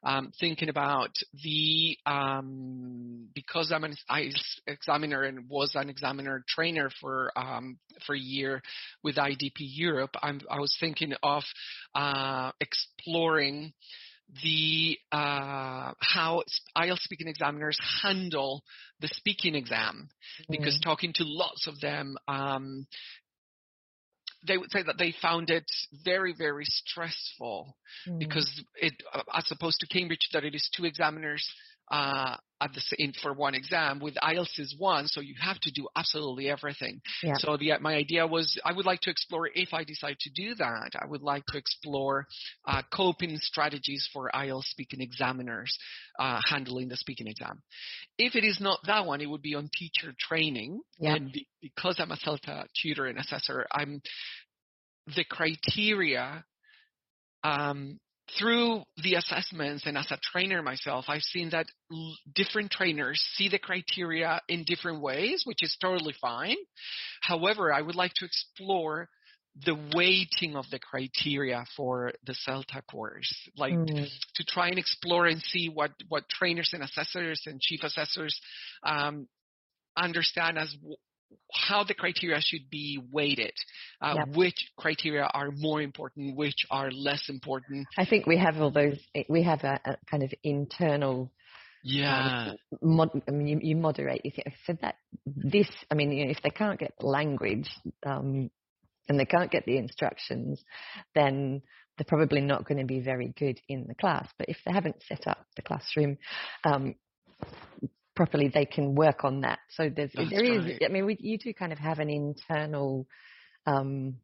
[0.02, 1.10] um, thinking about
[1.42, 3.94] the um, because I'm an
[4.66, 8.62] examiner and was an examiner trainer for um, for a year
[9.04, 10.16] with IDP Europe.
[10.22, 11.42] I'm, I was thinking of
[11.94, 13.74] uh, exploring
[14.42, 16.42] the uh, how
[16.76, 18.62] IELTS speaking examiners handle
[19.00, 20.08] the speaking exam
[20.50, 20.82] because Mm.
[20.82, 22.86] talking to lots of them, um,
[24.46, 25.64] they would say that they found it
[26.04, 27.76] very, very stressful
[28.06, 28.18] Mm.
[28.18, 31.46] because it, uh, as opposed to Cambridge, that it is two examiners
[31.90, 34.00] uh, at the same for one exam.
[34.00, 37.00] With IELTS is one, so you have to do absolutely everything.
[37.22, 37.34] Yeah.
[37.38, 40.54] So the my idea was I would like to explore if I decide to do
[40.56, 40.90] that.
[41.00, 42.26] I would like to explore
[42.66, 45.76] uh, coping strategies for IELTS speaking examiners
[46.18, 47.62] uh, handling the speaking exam.
[48.18, 50.80] If it is not that one, it would be on teacher training.
[50.98, 51.14] Yeah.
[51.14, 54.02] And be, because I'm a CELTA tutor and assessor, I'm
[55.16, 56.44] the criteria
[57.42, 57.98] um,
[58.38, 63.48] through the assessments and as a trainer myself, I've seen that l- different trainers see
[63.48, 66.56] the criteria in different ways, which is totally fine.
[67.22, 69.08] However, I would like to explore
[69.64, 74.08] the weighting of the criteria for the CELTA course, like Mm.
[74.36, 78.40] to try and explore and see what, what trainers and assessors and chief assessors
[78.84, 79.28] um,
[79.96, 80.74] understand as
[81.52, 83.52] how the criteria should be weighted,
[84.00, 84.36] uh, Yep.
[84.36, 87.86] which criteria are more important, which are less important.
[87.98, 88.98] I think we have all those.
[89.28, 91.30] We have a, a kind of internal.
[91.82, 92.52] Yeah,
[92.82, 94.24] Mod, I mean, you, you moderate.
[94.24, 95.68] You think so that this.
[95.90, 97.70] I mean, you know, if they can't get the language
[98.04, 98.50] um,
[99.08, 100.62] and they can't get the instructions,
[101.14, 101.62] then
[101.96, 104.28] they're probably not going to be very good in the class.
[104.38, 106.18] But if they haven't set up the classroom
[106.64, 106.94] um,
[108.20, 109.60] properly, they can work on that.
[109.70, 110.64] So there's That's there is.
[110.64, 110.82] right.
[110.84, 113.06] I mean, we, you do kind of have an internal.
[113.66, 114.16] Um,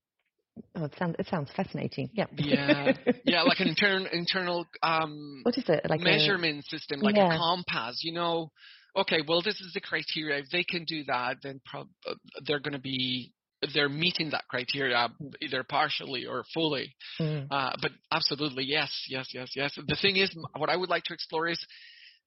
[0.77, 2.11] oh, it sounds it sounds fascinating.
[2.13, 2.27] Yeah.
[2.37, 2.93] yeah,
[3.25, 6.01] yeah, like an internal internal um, what is it like?
[6.01, 7.35] a- measurement system, like Yeah.
[7.35, 8.03] a compass.
[8.05, 8.51] You know,
[8.95, 10.41] okay, well, this is the criteria.
[10.41, 12.17] If they can do that, then prob- uh,
[12.47, 13.33] they're going to be
[13.73, 15.09] they're meeting that criteria
[15.41, 16.95] either partially or fully.
[17.19, 19.73] Mm, Uh, but absolutely, yes, yes, yes, yes.
[19.89, 21.59] The thing is, what I would like to explore is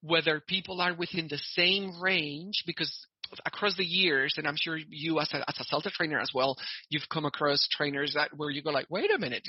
[0.01, 3.05] whether people are within the same range because
[3.45, 6.57] across the years, and I'm sure you as a, as a CELTA trainer as well,
[6.89, 9.47] you've come across trainers that where you go like, wait a minute,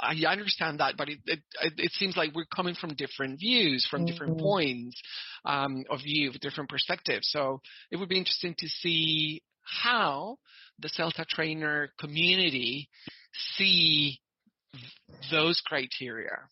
[0.00, 4.04] I understand that, but it, it, it seems like we're coming from different views, from
[4.04, 4.40] different Mhm.
[4.40, 5.00] points
[5.44, 7.30] um, of view, different perspectives.
[7.30, 10.38] So it would be interesting to see how
[10.78, 12.88] the CELTA trainer community
[13.56, 14.20] see
[15.30, 16.48] those criteria.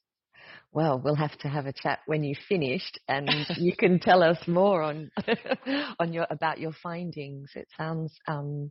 [0.78, 4.38] Well, we'll have to have a chat when you've finished, and you can tell us
[4.46, 5.10] more on
[5.98, 7.50] on your about your findings.
[7.56, 8.70] It sounds um,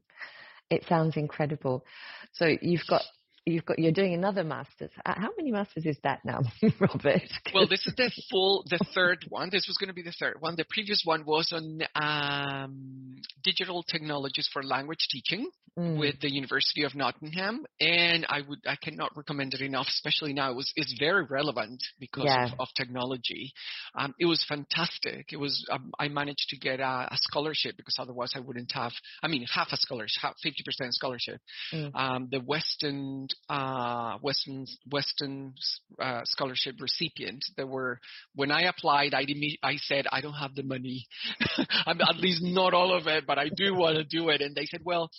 [0.70, 1.84] it sounds incredible.
[2.32, 3.02] So you've got
[3.48, 4.92] you've got you're doing another master's.
[5.06, 6.42] Uh, How many masters is that now,
[6.80, 7.22] Robert?
[7.54, 9.50] Well, this is the full, the third one.
[9.52, 10.56] This was going to be the third one.
[10.56, 16.82] The previous one was on um, digital technologies for language teaching Mm, with the University
[16.86, 20.50] of Nottingham, and I would I cannot recommend it enough, especially now.
[20.50, 22.46] It was it's very relevant because Yeah.
[22.48, 23.54] of, of technology.
[23.94, 25.32] Um, it was fantastic.
[25.32, 28.92] It was um, I managed to get a, a scholarship because otherwise I wouldn't have.
[29.22, 31.40] I mean, half a scholarship, half fifty percent scholarship.
[31.72, 31.92] Mm.
[31.94, 35.54] Um, the Western uh, Western Western
[36.00, 37.44] uh, scholarship recipient.
[37.56, 38.00] There were
[38.36, 41.08] when I applied, I imme- I said I don't have the money,
[41.88, 44.42] at least not all of it, but I do want to do it.
[44.42, 45.10] And they said, well,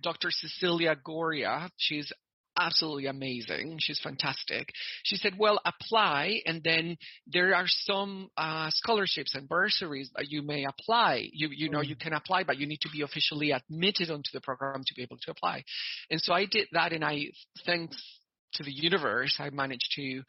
[0.00, 0.30] Dr.
[0.30, 2.12] Cecilia Goria, she's
[2.60, 3.78] absolutely amazing.
[3.80, 4.70] She's fantastic.
[5.04, 6.96] She said, well, apply, and then
[7.26, 11.28] there are some uh, scholarships and bursaries that you may apply.
[11.32, 11.88] You you know Mm.
[11.88, 15.02] you can apply, but you need to be officially admitted onto the program to be
[15.02, 15.64] able to apply.
[16.10, 17.30] And so I did that, and I
[17.66, 17.96] thanks
[18.54, 20.22] to the universe, I managed to.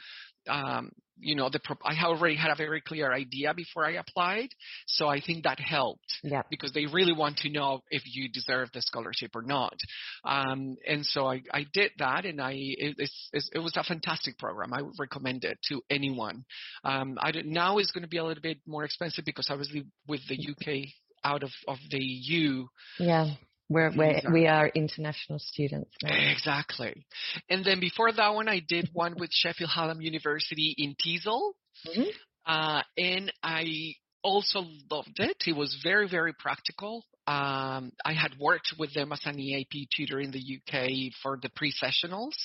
[0.50, 0.92] Um,
[1.22, 4.50] you know, the pro- I already had a very clear idea before I applied,
[4.88, 6.42] so I think that helped yeah.
[6.50, 9.76] because they really want to know if you deserve the scholarship or not.
[10.24, 13.84] Um, and so I, I did that, and I it, it's, it's, it was a
[13.84, 14.74] fantastic program.
[14.74, 16.46] I would recommend it to anyone.
[16.84, 19.86] Um, I don't, now it's going to be a little bit more expensive because obviously
[20.08, 20.90] with the UK
[21.24, 22.66] out of, of the EU,
[23.00, 23.34] Yeah.
[23.72, 26.10] We're, we're, we are international students now.
[26.32, 27.06] exactly.
[27.50, 31.54] And then before that one, I did one with Sheffield Hallam University in TESOL.
[31.88, 32.08] Mhm.
[32.46, 35.38] Uh, and I also loved it.
[35.48, 37.06] It was very, very practical.
[37.28, 41.50] Um, I had worked with them as an EAP tutor in the UK for the
[41.56, 42.36] pre-sessionals,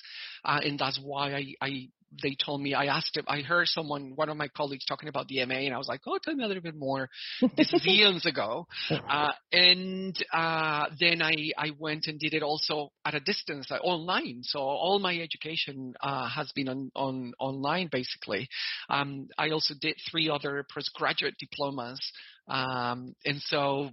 [0.45, 1.89] uh, and that's why I, I
[2.23, 2.75] they told me.
[2.75, 3.25] I asked them.
[3.29, 6.01] I heard someone, one of my colleagues, talking about the MA, and I was like,
[6.07, 7.09] "Oh, tell me a little bit more."
[7.57, 12.93] This is eons ago, uh, and uh, then I I went and did it also
[13.05, 14.41] at a distance, uh, online.
[14.43, 18.49] So all my education uh, has been on, on online basically.
[18.89, 22.01] Um, I also did three other postgraduate diplomas,
[22.49, 23.91] um, and so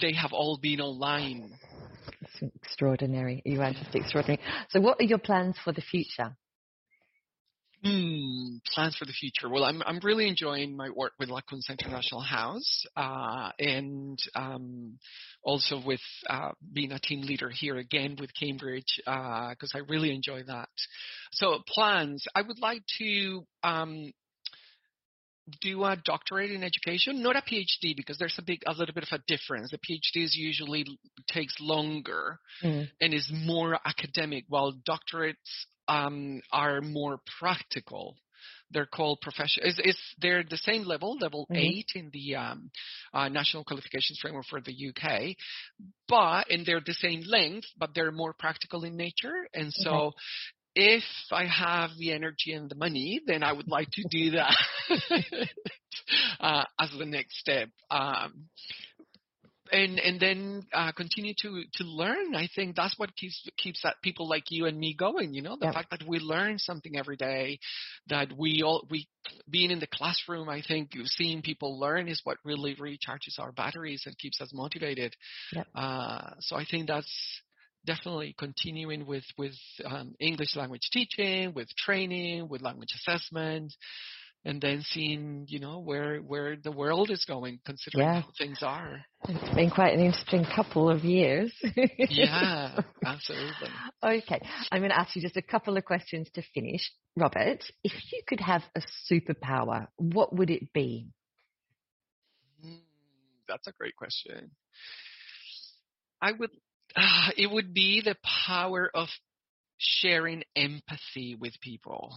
[0.00, 1.52] they have all been online.
[2.22, 3.42] It's extraordinary.
[3.44, 4.40] You are just extraordinary.
[4.70, 6.36] So, what are your plans for the future?
[7.82, 9.48] Hmm, plans for the future.
[9.48, 14.98] Well, I'm I'm really enjoying my work with Lacunza International House, uh, and um,
[15.42, 20.42] also with uh, being a team leader here again with Cambridge, because I really enjoy
[20.42, 20.68] that.
[21.32, 22.26] So plans.
[22.34, 24.12] I would like to um,
[25.62, 29.06] do a doctorate in education, not a PhD, because there's a big, a little bit
[29.10, 29.70] of a difference.
[29.70, 30.84] The PhDs usually
[31.28, 32.90] takes longer Mm.
[33.00, 35.34] and is more academic, while doctorates
[35.90, 38.16] um, are more practical.
[38.70, 39.66] They're called professional.
[39.66, 41.56] It's, it's, they're the same level, level Mhm.
[41.56, 42.70] eight in the um,
[43.12, 45.34] uh, National Qualifications Framework for the UK,
[46.08, 49.48] but and they're the same length, but they're more practical in nature.
[49.52, 50.12] And so,
[50.76, 54.56] if I have the energy and the money, then I would like to do that
[56.40, 57.70] uh, as the next step.
[57.90, 58.48] Um,
[59.72, 62.34] and and then uh, continue to to learn.
[62.34, 65.34] I think that's what keeps keeps that people like you and me going.
[65.34, 67.58] You know, the fact that we learn something every day,
[68.08, 69.08] that we all we
[69.48, 70.48] being in the classroom.
[70.48, 75.14] I think seeing people learn is what really recharges our batteries and keeps us motivated.
[75.52, 75.64] Yeah.
[75.74, 77.12] Uh, so I think that's
[77.86, 79.54] definitely continuing with with
[79.84, 83.72] um, English language teaching, with training, with language assessment.
[84.44, 88.22] And then seeing, you know, where where the world is going, considering Yeah.
[88.22, 89.04] how things are.
[89.28, 91.52] It's been quite an interesting couple of years.
[92.08, 93.68] Yeah, absolutely.
[94.02, 94.40] Okay,
[94.72, 96.90] I'm going to ask you just a couple of questions to finish.
[97.16, 98.80] Robert, if you could have a
[99.10, 101.08] superpower, what would it be?
[102.62, 102.76] Hmm,
[103.46, 104.50] that's a great question.
[106.22, 106.50] I would,
[106.96, 108.16] uh, it would be the
[108.46, 109.08] power of
[109.78, 112.14] sharing empathy with people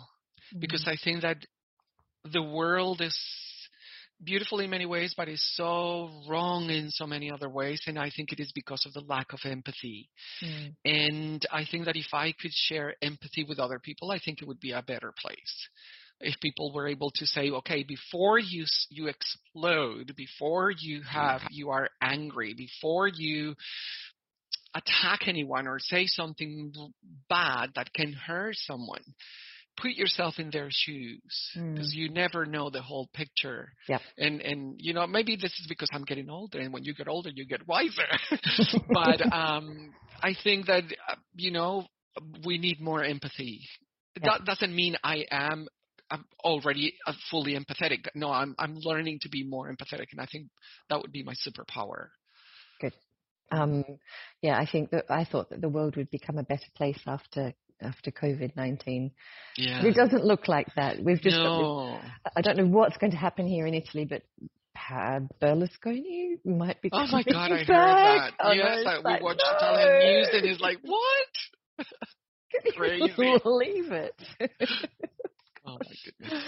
[0.59, 1.38] because I think that
[2.32, 3.17] the world is
[4.24, 7.82] beautiful in many ways, but is so wrong in so many other ways.
[7.88, 10.09] And I think it is because of the lack of empathy.
[10.43, 10.76] Mm.
[10.86, 14.47] And I think that if I could share empathy with other people, I think it
[14.47, 15.69] would be a better place.
[16.19, 21.71] If people were able to say, okay, before you you explode, before you have you
[21.71, 23.55] are angry, before you
[24.74, 26.71] attack anyone or say something
[27.30, 29.03] bad that can hurt someone,
[29.78, 33.69] put yourself in their shoes because you never know the whole picture.
[33.88, 34.01] Yep.
[34.17, 37.07] And and you know maybe this is because I'm getting older, and when you get
[37.07, 38.07] older, you get wiser.
[38.89, 41.88] but um, I think that uh, you know
[42.45, 43.61] we need more empathy.
[44.21, 45.67] That doesn't mean I am.
[46.09, 48.05] I'm already uh, fully empathetic.
[48.13, 50.47] No, I'm I'm learning to be more empathetic, and I think
[50.89, 52.09] that would be my superpower.
[52.80, 52.93] Good.
[53.51, 53.84] Um,
[54.41, 57.53] yeah, I think that I thought that the world would become a better place after
[57.84, 59.11] after COVID 19.
[59.57, 59.86] Yeah.
[59.86, 61.03] It doesn't look like that.
[61.03, 61.99] We've just no.
[62.01, 64.23] this, I don't know what's going to happen here in Italy, but
[65.41, 66.89] Berlusconi might be.
[66.91, 68.31] Oh my god, I heard that.
[68.39, 69.57] Oh, yes, I, we watched no.
[69.57, 71.88] Italian news and it's like, what?
[72.75, 73.38] Crazy.
[73.43, 74.15] believe it?
[75.65, 76.43] Oh my goodness.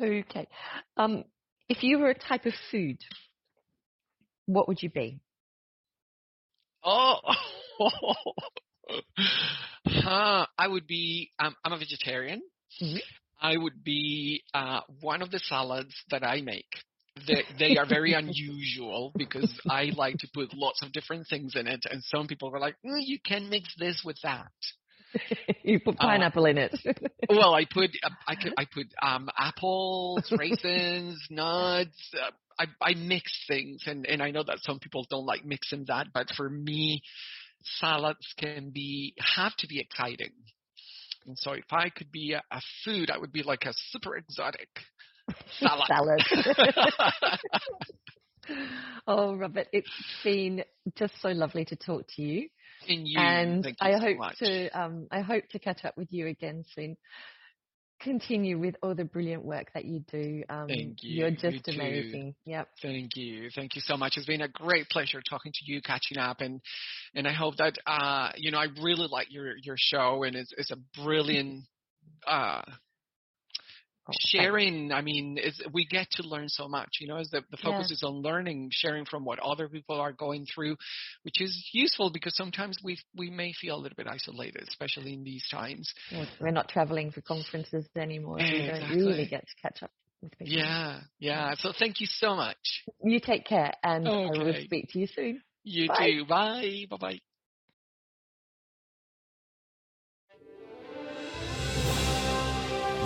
[0.00, 0.48] okay.
[0.96, 1.22] Um,
[1.68, 2.98] if you were a type of food,
[4.46, 5.20] what would you be?
[6.84, 7.20] Oh,
[9.90, 10.46] huh.
[10.56, 11.30] I would be.
[11.38, 12.42] Um, I'm a vegetarian.
[12.82, 13.00] Mhm.
[13.40, 16.68] I would be uh, one of the salads that I make.
[17.26, 21.66] They, they are very unusual because I like to put lots of different things in
[21.66, 24.50] it, and some people were like, mm, "You can mix this with that."
[25.62, 26.74] you put Uh, pineapple in it.
[27.28, 32.14] Well, I put uh, I could I put um, apples, raisins, nuts.
[32.14, 35.84] Uh, I I mix things, and and I know that some people don't like mixing
[35.88, 37.02] that, but for me,
[37.62, 40.32] salads can be have to be exciting.
[41.26, 44.16] And so, if I could be a, a food, I would be like a super
[44.16, 44.68] exotic
[45.58, 45.86] salad.
[45.88, 46.22] Salad.
[49.06, 49.90] oh, Robert, it's
[50.24, 50.64] been
[50.96, 52.48] just so lovely to talk to you.
[52.88, 54.38] and you, and I so hope much.
[54.38, 56.96] to um, I hope to catch up with you again soon.
[58.00, 60.44] Continue with all the brilliant work that you do.
[60.48, 61.18] Um, Thank you.
[61.20, 61.72] You're You just too.
[61.72, 62.34] amazing.
[62.44, 62.68] Yep.
[62.80, 63.50] Thank you.
[63.54, 64.14] Thank you so much.
[64.16, 66.60] It's been a great pleasure talking to you, catching up, and
[67.14, 70.52] and I hope that uh you know I really like your your show, and it's
[70.56, 71.64] it's a brilliant
[72.26, 72.62] uh.
[74.08, 74.90] Oh, sharing.
[74.92, 75.38] I mean,
[75.72, 76.88] we get to learn so much.
[77.00, 77.94] You know, as the the focus Yeah.
[77.94, 80.76] is on learning, sharing from what other people are going through,
[81.22, 85.24] which is useful because sometimes we we may feel a little bit isolated, especially in
[85.24, 85.92] these times.
[86.40, 89.90] We're not traveling for conferences anymore, so we don't really get to catch up
[90.22, 90.56] with people.
[90.56, 91.54] Yeah, yeah.
[91.58, 92.84] So thank you so much.
[93.02, 95.42] You take care, and I will speak to you soon.
[95.64, 95.94] You Bye.
[95.98, 96.24] too.
[96.26, 96.86] Bye.
[96.90, 96.96] Bye.
[96.98, 97.20] Bye.